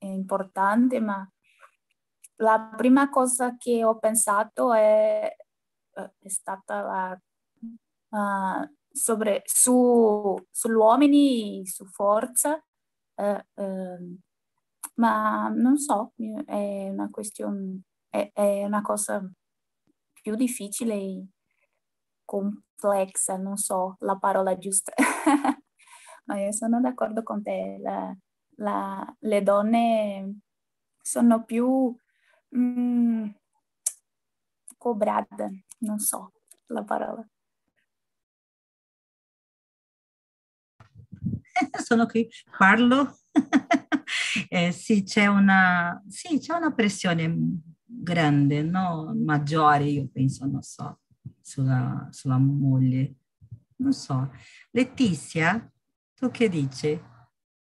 [0.00, 1.26] importante, ma
[2.40, 5.34] la prima cosa che ho pensato è,
[5.94, 7.20] eh, è stata la,
[8.10, 12.62] uh, sobre, su, sugli uomini, su forza.
[13.14, 14.18] Uh, uh,
[14.94, 16.12] ma non so,
[16.46, 19.22] è una questione, è, è una cosa
[20.22, 21.26] più difficile e
[22.24, 24.92] complessa, non so la parola giusta.
[26.24, 28.16] ma io sono d'accordo con te, la,
[28.56, 30.40] la, le donne
[31.02, 31.94] sono più
[32.56, 33.28] mm,
[34.76, 36.32] cobrate, non so
[36.66, 37.26] la parola.
[41.82, 43.18] sono qui, parlo.
[44.48, 47.36] eh, sì, c'è una, sì, c'è una pressione
[47.84, 49.12] grande, no?
[49.14, 51.00] maggiore, io penso, non so,
[51.40, 53.14] sulla, sulla moglie.
[53.76, 54.30] Non so.
[54.70, 55.70] Letizia,
[56.14, 57.00] tu che dici?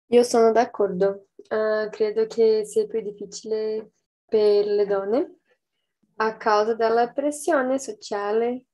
[0.06, 1.28] Io sono d'accordo.
[1.50, 3.92] Uh, credo che sia più difficile
[4.30, 5.38] per le donne
[6.16, 8.66] a causa della pressione sociale,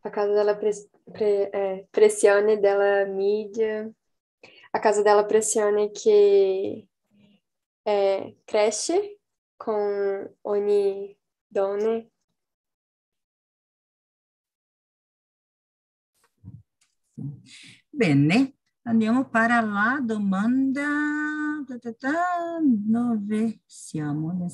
[0.00, 3.88] a causa della pres- pre- eh, pressione della media,
[4.70, 6.88] a causa della pressione che
[7.82, 9.18] eh, cresce
[9.56, 12.02] con ogni donna.
[17.90, 18.55] Bene,
[18.86, 20.82] andiamo para la domanda
[21.66, 24.48] da, da, da, dove siamo?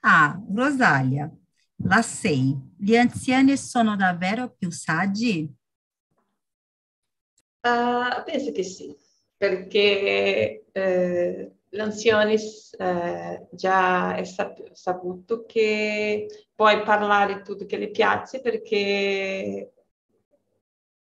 [0.00, 1.30] Ah, Rosalia,
[1.76, 2.74] la 6.
[2.78, 5.52] Gli anziani sono davvero più saggi?
[7.60, 8.94] Uh, penso che sì,
[9.36, 18.40] perché eh, l'anziani eh, già è sap- saputo che puoi parlare tutto che le piace
[18.40, 19.73] perché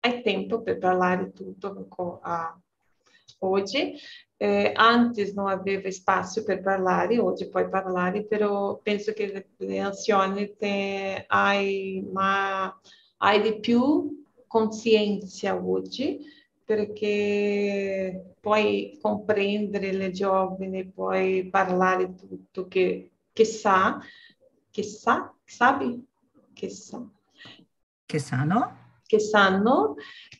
[0.02, 2.60] hai tempo per parlare tutto a,
[3.40, 3.94] oggi.
[4.38, 9.80] Eh, antes non aveva spazio per parlare, oggi puoi parlare, però penso che le, le
[9.80, 10.56] anziane
[11.28, 12.80] hai, ma,
[13.18, 16.20] hai di più coscienza oggi
[16.66, 24.00] perché puoi comprendere le giovani, puoi parlare tutto che, che sa,
[24.72, 26.04] che sa, sabi,
[26.54, 27.06] che sa.
[28.06, 28.81] Che sanno?
[29.12, 29.96] Che sanno.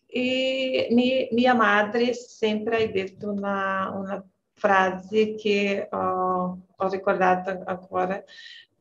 [0.06, 8.24] E mi, mia madre sempre ha detto una, una frase che ho, ho ricordato ancora.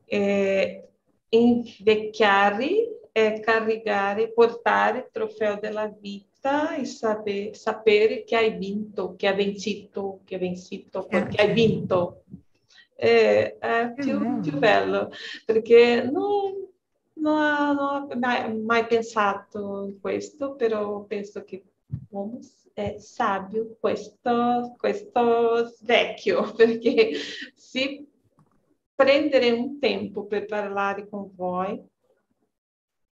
[0.05, 0.87] Eh,
[1.27, 9.27] invecchiare è caricare, portare il trofeo della vita e saper, sapere che hai vinto, che
[9.27, 12.23] hai vencito, che hai vencito, perché hai vinto.
[12.95, 15.11] È, è più, più, bello,
[15.43, 16.70] perché non,
[17.21, 21.63] non, non ho mai, mai, pensato in questo, però penso che
[22.09, 22.39] l'uomo
[22.73, 27.11] è sabio, questo, questo vecchio, perché
[27.55, 28.07] si
[28.95, 31.81] prendere un tempo per parlare con voi,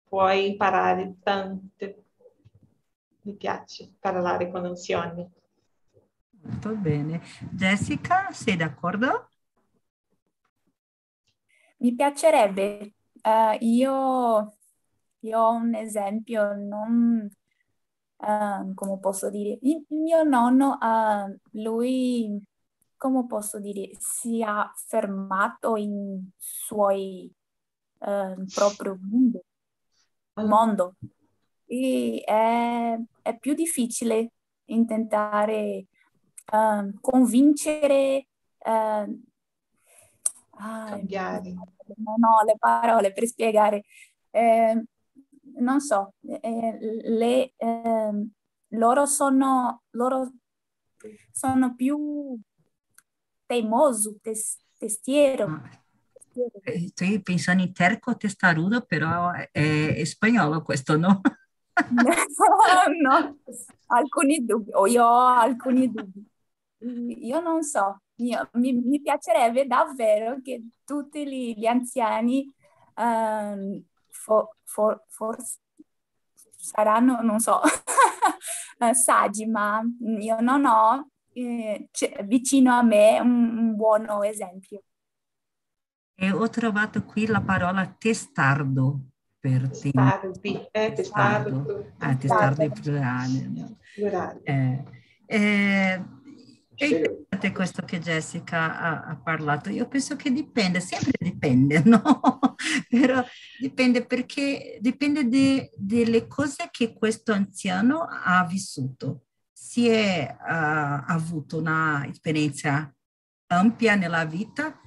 [0.04, 2.02] puoi imparare tante
[3.22, 5.28] mi piace parlare con anziani.
[6.42, 7.22] Molto bene.
[7.50, 9.28] Jessica, sei d'accordo?
[11.78, 12.94] Mi piacerebbe.
[13.22, 14.56] Uh, io,
[15.20, 17.30] io, ho un esempio, non,
[18.16, 22.44] uh, come posso dire, il mio nonno, uh, lui,
[22.96, 27.32] come posso dire, si è fermato in suoi
[28.52, 29.44] proprio mondo,
[30.34, 30.96] mondo
[31.66, 34.32] e è, è più difficile
[34.64, 35.86] intentare
[37.00, 38.26] convincere
[40.88, 41.54] cambiare.
[41.96, 43.84] No, no, le parole per spiegare.
[44.30, 44.82] Eh,
[45.56, 48.26] non so, eh, le, eh,
[48.68, 50.32] loro, sono, loro
[51.30, 52.38] sono più
[53.46, 55.46] teimoso, tes, testiero.
[55.46, 55.80] Ah.
[56.62, 61.20] Estoy pensando in terco testarudo, però è, spagnolo questo, no?
[63.02, 63.38] no,
[63.86, 66.26] alcuni dubbi, o io ho alcuni dubbi.
[67.26, 72.50] Io non so, io, mi, mi, piacerebbe davvero che tutti gli, gli anziani
[72.96, 75.58] um, for, for, forse
[76.56, 77.60] saranno, non so,
[78.94, 79.82] saggi, ma
[80.18, 81.88] io non ho eh,
[82.24, 84.82] vicino a me un, un buon esempio.
[86.14, 89.00] E ho trovato qui la parola testardo
[89.40, 91.92] per testardi, eh, testardo.
[91.98, 93.48] Ah, testardo è plurale.
[93.48, 93.76] No?
[94.44, 94.84] Eh,
[95.26, 96.04] eh,
[96.82, 99.70] è interessante questo che Jessica ha, ha, parlato.
[99.70, 102.56] Io penso che dipende, sempre dipende, no?
[102.88, 103.24] Però
[103.60, 109.26] dipende perché dipende delle cose che questo anziano ha vissuto.
[109.52, 112.92] Se è, ha avuto un'esperienza
[113.46, 114.80] ampia nella vita,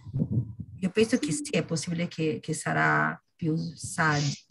[0.79, 4.45] io penso che sì, è possibile che, che sarà più saggi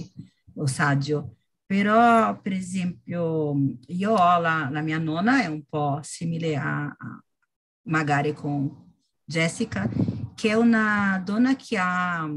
[0.57, 1.37] o saggio.
[1.67, 3.55] Però, per esempio,
[3.87, 6.95] io ho la, la mia nonna, è un po' simile a,
[7.85, 8.93] magari con
[9.25, 9.89] Jessica,
[10.35, 12.29] che è una donna che ha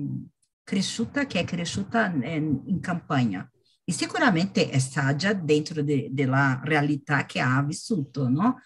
[0.63, 3.49] cresciuta, che è cresciuta in, in campagna
[3.83, 8.61] e sicuramente è saggia dentro de, della realtà che ha vissuto, no?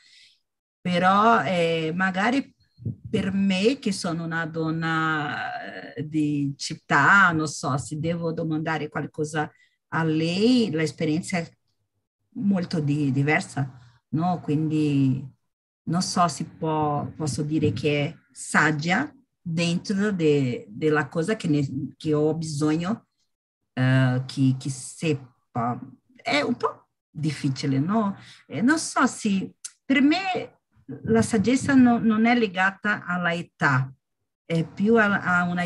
[0.81, 2.55] Però eh, magari
[3.07, 9.51] per me, che sono una donna eh, di città, non so, se devo domandare qualcosa
[9.89, 11.47] a lei, l'esperienza è
[12.35, 13.79] molto di, diversa,
[14.09, 14.39] no?
[14.41, 15.23] Quindi
[15.91, 21.93] non so se può, posso dire che è saggia dentro de, della cosa che, ne,
[21.97, 23.07] che ho bisogno
[23.73, 25.77] uh, che, che seppa.
[26.15, 28.15] È un po' difficile, no?
[28.47, 30.59] E non so se per me
[31.03, 33.93] la saggezza no, non è legata all'età,
[34.45, 35.65] è più a, a una.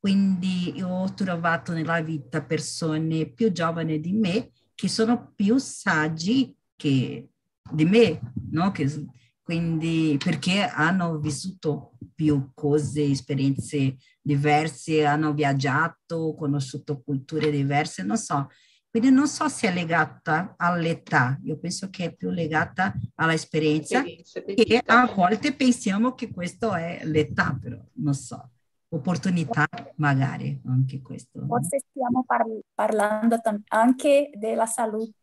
[0.00, 6.56] Quindi io ho trovato nella vita persone più giovani di me che sono più saggi
[6.76, 7.28] che
[7.70, 8.70] di me, no?
[8.70, 9.06] Che,
[9.42, 18.48] quindi perché hanno vissuto più cose, esperienze diverse, hanno viaggiato, conosciuto culture diverse, non so.
[18.90, 24.82] Quindi non so se è legata all'età, io penso che è più legata all'esperienza e
[24.84, 28.50] a volte pensiamo che questo è l'età, però non so
[28.90, 29.66] opportunità
[29.96, 31.44] magari anche questo.
[31.46, 35.17] Forse stiamo par- parlando tam- anche della salute,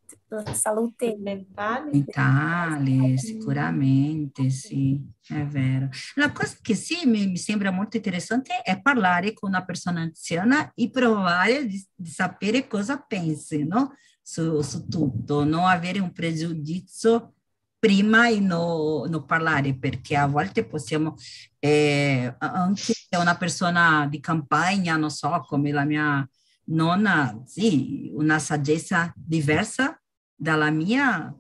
[0.54, 1.92] salute mentale.
[1.92, 5.90] Mentale, sicuramente, sì, è vero.
[6.16, 10.72] La cosa che sì mi, mi, sembra molto interessante è parlare con una persona anziana
[10.74, 13.96] e provare di, di sapere cosa pensi, no?
[14.22, 17.34] Su, su tutto, non avere un pregiudizio
[17.78, 21.16] prima di non no parlare, perché a volte possiamo,
[21.60, 26.28] eh, anche una persona di campagna, non so, come la mia
[26.70, 30.00] nonna, sì, una saggezza diversa
[30.36, 31.34] dalla mia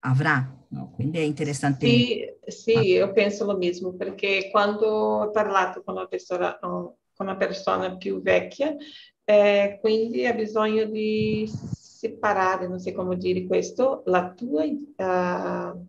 [0.00, 0.54] avrà.
[0.68, 0.92] No?
[0.94, 1.86] Quindi è interessante.
[1.86, 7.36] Sì, sì io penso lo mesmo, perché quando ho parlato con una persona, con una
[7.36, 8.74] persona più vecchia,
[9.24, 15.86] eh, quindi ha bisogno di separare, non so come dire questo, la tua uh,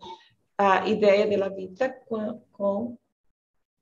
[0.55, 2.95] uh, idea della vita con, con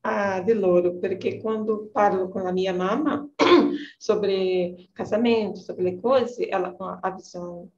[0.01, 3.28] uh, di loro, perché quando parlo con la mia mamma
[3.97, 7.69] sobre casamento, sobre cose, ela a visão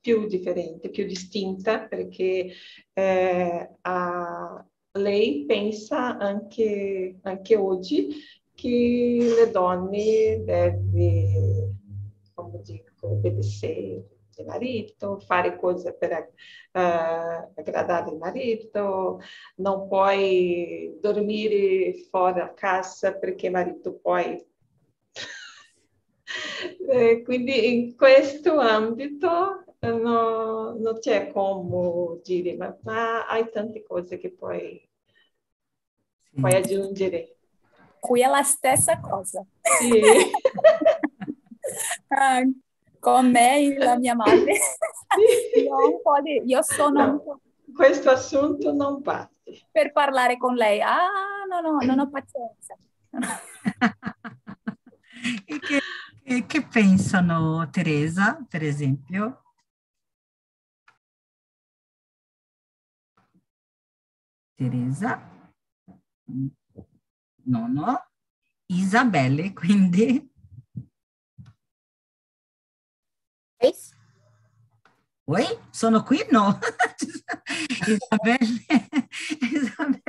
[0.00, 2.52] più differente, più distinta, perché
[2.92, 8.08] eh, a, lei pensa anche, anche oggi
[8.54, 11.74] che le donne devono,
[12.34, 16.32] come dico, obedecer il marito, fare cose per
[16.72, 16.78] uh,
[17.54, 19.20] agradare il marito,
[19.56, 24.44] non puoi dormire fuori a casa perché il marito poi...
[26.88, 34.18] eh, quindi in questo ambito no, non c'è come dire, ma, ma, hai tante cose
[34.18, 34.86] che puoi,
[36.38, 37.36] puoi aggiungere.
[38.00, 39.44] Qui è la stessa cosa.
[39.60, 40.00] Sì.
[42.08, 42.42] ah,
[42.98, 44.52] con me e la mia madre.
[45.56, 47.40] io, di, io, sono no, un po'...
[47.74, 49.66] Questo assunto non parte.
[49.70, 50.80] Per parlare con lei.
[50.80, 52.76] Ah, no, no, non ho pazienza.
[55.46, 55.80] e che,
[56.28, 59.42] che, che pensano Teresa, per esempio?
[64.54, 65.18] Teresa?
[67.44, 68.04] No, no.
[68.66, 70.30] Isabelle, quindi
[75.30, 75.44] Oi?
[75.70, 76.26] Sono qui?
[76.30, 76.58] No.
[77.86, 78.64] Isabelle,
[79.40, 80.07] Isabelle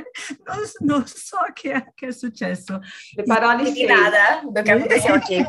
[0.80, 2.80] non, so che, che, è successo.
[3.14, 5.44] Le parole di nada do che aconteceu aqui.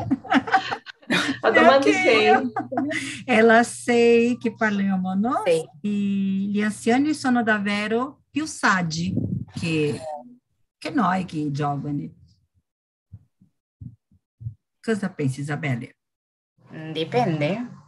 [1.42, 2.52] A domanda sei.
[3.26, 5.42] Ela sei che parliamo, no?
[5.44, 5.68] Sì.
[5.82, 5.88] E
[6.50, 9.14] gli anziani sono davvero più saggi
[9.52, 10.00] che,
[10.78, 12.20] che noi, che i giovani.
[14.80, 15.96] Cosa pensi, Isabelle?
[16.92, 17.80] Dipende.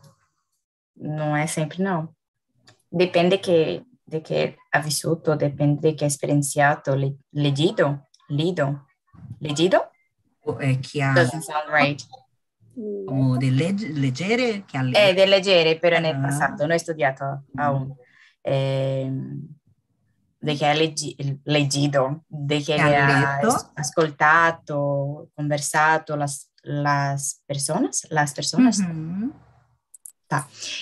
[0.97, 2.09] não é sempre não.
[2.91, 6.96] Depende que, de que ha vissuto, depende de que ha experienciato,
[7.32, 8.86] leggido, lido,
[9.40, 9.82] leggido?
[10.61, 11.14] É que ha...
[11.14, 12.02] Doesn't sound right.
[13.07, 14.98] Como de leg leggere che ha letto.
[14.98, 17.94] Eh, de leggere, però nel passato, non ho studiato aún.
[18.42, 19.11] Eh,
[20.38, 28.07] de che ha leggi leggido, de che, che ha, ha ascoltato, conversato las, las personas,
[28.11, 28.78] las personas.
[28.78, 29.32] Mm -hmm.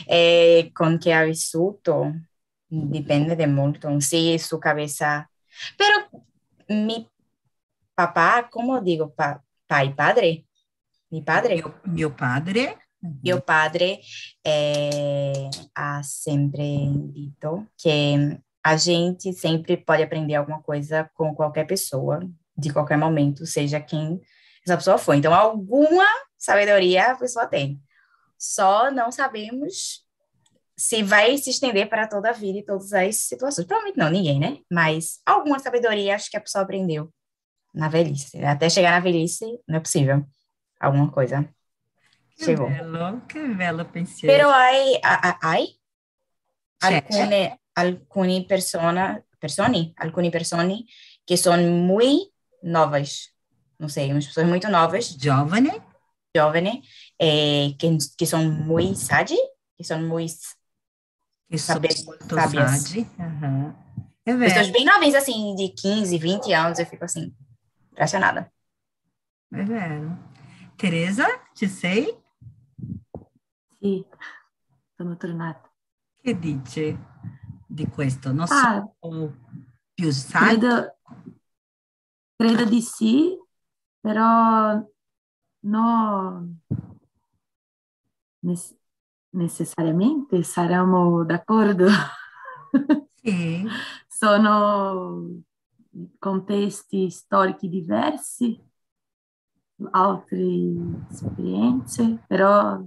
[0.06, 2.10] E con chi ha vissuto
[2.72, 5.28] dipende de molto, sì, su cabeza.
[5.76, 6.24] Pero
[6.68, 7.06] mi
[7.94, 10.46] papà, come dico, pa, pai, padre,
[11.08, 11.54] mi padre.
[11.54, 12.76] Mio, mio padre.
[13.20, 13.98] Mio padre
[14.44, 16.64] eh, ha sempre
[17.12, 22.20] detto che a gente sempre pode aprender alguma coisa com qualquer pessoa,
[22.56, 24.20] de qualquer momento, seja quem
[24.64, 25.14] essa pessoa for.
[25.16, 26.06] Então, alguma
[26.38, 27.82] sabedoria a pessoa tem.
[28.38, 30.06] Só não sabemos
[30.76, 33.66] se vai se estender para toda a vida e todas as situações.
[33.66, 34.58] Provavelmente não, ninguém, né?
[34.70, 37.12] Mas alguma sabedoria acho que a pessoa aprendeu
[37.74, 38.42] na velhice.
[38.44, 40.24] Até chegar na velhice, não é possível.
[40.80, 41.48] Alguma coisa.
[42.36, 42.68] Che Chegou.
[42.68, 44.34] bello, che bello pensiero.
[44.34, 45.00] Pero hay,
[45.42, 45.78] hay,
[46.80, 50.84] alcune, alcune persona, persone, alcune persone
[51.24, 53.32] che sono muy novas,
[53.78, 55.80] não sei, umas pessoas muito novas, Giovane,
[56.34, 56.80] jovens,
[57.18, 59.36] eh, que, que são muito sage,
[59.76, 60.34] que são muito
[61.52, 62.80] che sono Sabe- molto sabias.
[62.80, 63.06] saggi.
[63.18, 63.74] aham.
[64.22, 67.34] È pessoas bem novinhas, assim, de 15, 20 anos, eu fico assim,
[67.90, 68.50] impressionada.
[69.50, 70.30] è vero.
[70.76, 72.06] Teresa, ci sei?
[73.80, 74.02] Sì,
[74.96, 75.70] sono tornata.
[76.22, 76.98] Che dice
[77.66, 78.32] di questo?
[78.32, 79.34] Non Ah, sono
[79.92, 80.58] più saggi?
[80.58, 80.96] credo,
[82.36, 83.36] credo di sì,
[84.00, 84.82] però
[85.64, 86.56] no
[88.42, 88.74] ness-
[89.32, 91.86] necessariamente saremo d'accordo.
[93.22, 93.72] Sì,
[94.08, 95.42] Sono
[96.18, 98.60] contesti storici diversi,
[99.92, 100.38] altre
[101.10, 102.82] esperienze, però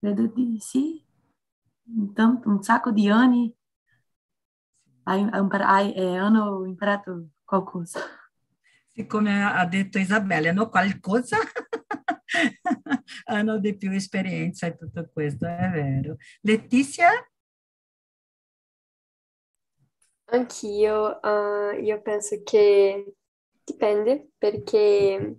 [0.00, 1.04] credo di sì.
[1.96, 3.54] Intanto un sacco di anni
[5.10, 5.20] hai,
[5.74, 8.00] hai eh, hanno imparato qualcosa.
[8.88, 11.36] siccome ha detto Isabella, hanno qualcosa,
[13.24, 16.16] hanno di più esperienza in tutto questo, è vero.
[16.42, 17.10] Letizia?
[20.28, 23.14] Anch'io, eh, io penso che
[23.62, 25.36] dipende perché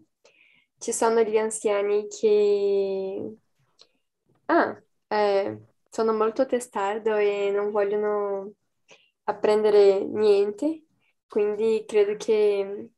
[0.77, 3.35] ci sono gli anziani che
[4.45, 8.53] ah, eh, sono molto testardo e non vogliono
[9.23, 10.83] apprendere niente,
[11.27, 12.91] quindi credo che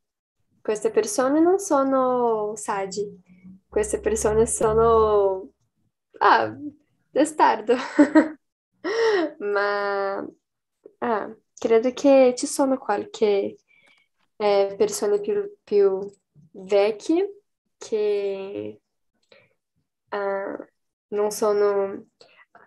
[0.61, 3.07] queste persone non sono saggi,
[3.69, 5.49] queste persone sono
[6.19, 6.55] ah,
[7.11, 7.75] testardo.
[9.39, 10.27] Ma
[10.99, 13.57] ah, credo che ci sono qualche
[14.37, 15.99] eh, persone più, più
[16.51, 17.41] vecchie
[17.77, 18.81] che
[20.09, 20.67] ah,
[21.09, 22.07] non sono,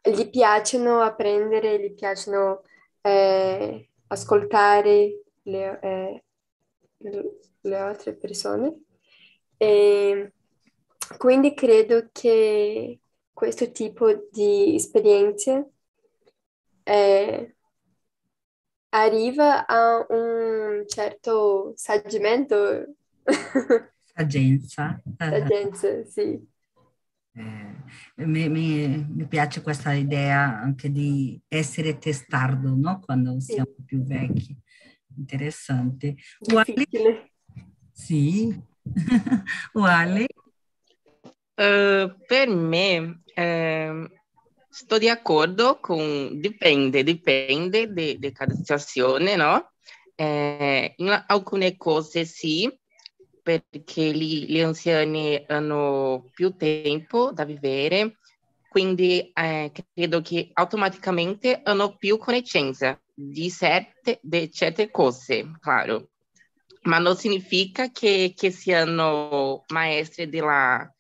[0.03, 2.63] gli piacciono apprendere, gli piacciono
[3.01, 6.25] eh, ascoltare le, eh,
[6.99, 8.83] le- altre persone.
[9.57, 10.33] E
[11.19, 13.01] quindi credo che
[13.33, 15.73] questo tipo di esperienze
[16.87, 17.55] eh,
[18.91, 22.95] arriva a un certo saggimento,
[24.15, 25.01] Saggenza.
[25.19, 26.47] Eh, saggenza, sì.
[27.35, 33.01] eh, mi, mi- mi piace questa idea anche di essere testardo, no?
[33.01, 33.55] Quando Sì.
[33.55, 34.57] siamo più vecchi.
[35.17, 36.17] Interessante.
[36.41, 37.31] Difficile.
[37.93, 38.61] Sì.
[39.75, 40.27] Uali?
[41.55, 44.09] Eh, per me, ehm,
[44.69, 45.09] sto di
[45.81, 49.73] con dipende, dipende de- di cada situazione, no?
[50.15, 52.71] Eh, in alcune cose sì,
[53.43, 58.19] perché gli, gli anziani hanno più tempo da vivere,
[58.69, 66.09] quindi eh, credo che automaticamente hanno più conoscenza di certe, di certe cose, claro.
[66.85, 70.92] Ma non significa che, che siano maestri della,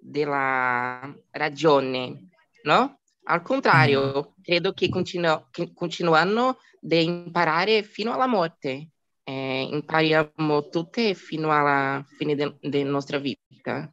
[0.00, 2.28] della ragione,
[2.64, 2.98] no?
[3.24, 8.88] Al contrario, credo che, continuo- che continuano a imparare fino alla morte.
[9.22, 13.92] Eh, impariamo tutte fino alla fine de- della nostra vita.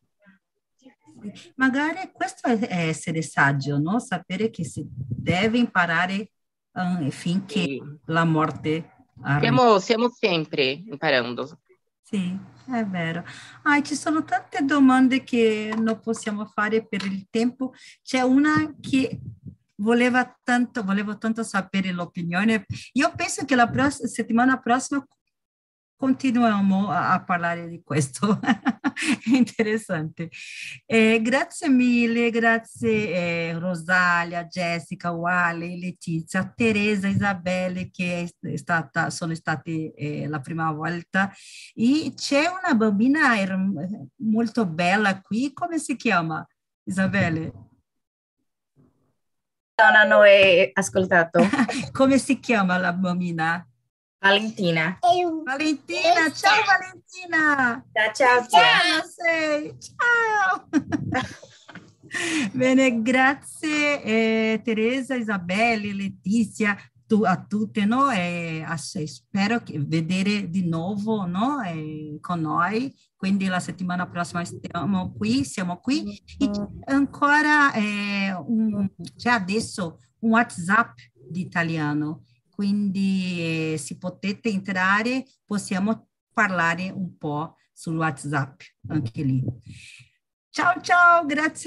[1.55, 3.99] Magari questo è essere saggio, no?
[3.99, 6.31] Sapere che si deve imparare
[6.73, 7.81] eh, finché Sì.
[8.05, 8.91] la morte
[9.21, 9.55] arriva.
[9.55, 11.59] Siamo, siamo sempre imparando.
[12.09, 12.39] Sì,
[12.71, 13.21] è vero.
[13.63, 17.73] Ah, ci sono tante domande che non possiamo fare per il tempo.
[18.01, 19.19] C'è una che
[19.81, 22.65] voleva tanto, volevo tanto sapere l'opinione.
[22.93, 25.05] Io penso che la pross- settimana prossima
[25.97, 28.39] continuiamo a, a parlare di questo.
[28.41, 30.29] È interessante.
[30.85, 32.89] Eh, grazie mille, grazie
[33.49, 40.71] eh, Rosalia, Jessica, Wale, Letizia, Teresa, Isabelle che è stata, sono state eh, la prima
[40.71, 41.31] volta
[41.75, 43.35] e c'è una bambina
[44.17, 46.45] molto bella qui, come si chiama?
[46.83, 47.51] Isabelle,
[49.75, 51.39] Non eh, ascoltato.
[51.91, 53.67] come si chiama la bambina?
[54.19, 54.97] Valentina.
[55.43, 57.85] Valentina, ciao Valentina!
[57.93, 58.59] Ciao, ciao, Pia.
[58.59, 59.77] Ciao, sei.
[59.79, 60.67] Ciao!
[62.51, 66.75] Bene, grazie eh, Teresa, Isabelle, Letizia.
[67.07, 68.11] tu, a tutti, no?
[68.11, 71.61] E spero che vedere di nuovo, no?
[71.61, 72.93] E con noi.
[73.15, 76.21] Quindi la settimana prossima stiamo qui, siamo qui.
[76.37, 76.49] E
[76.85, 80.97] ancora eh, un, c'è adesso un WhatsApp
[81.29, 82.23] di italiano,
[82.57, 89.43] quindi eh, se potete entrare possiamo parlare un po' sul WhatsApp anche lì.
[90.49, 91.65] Ciao ciao, grazie.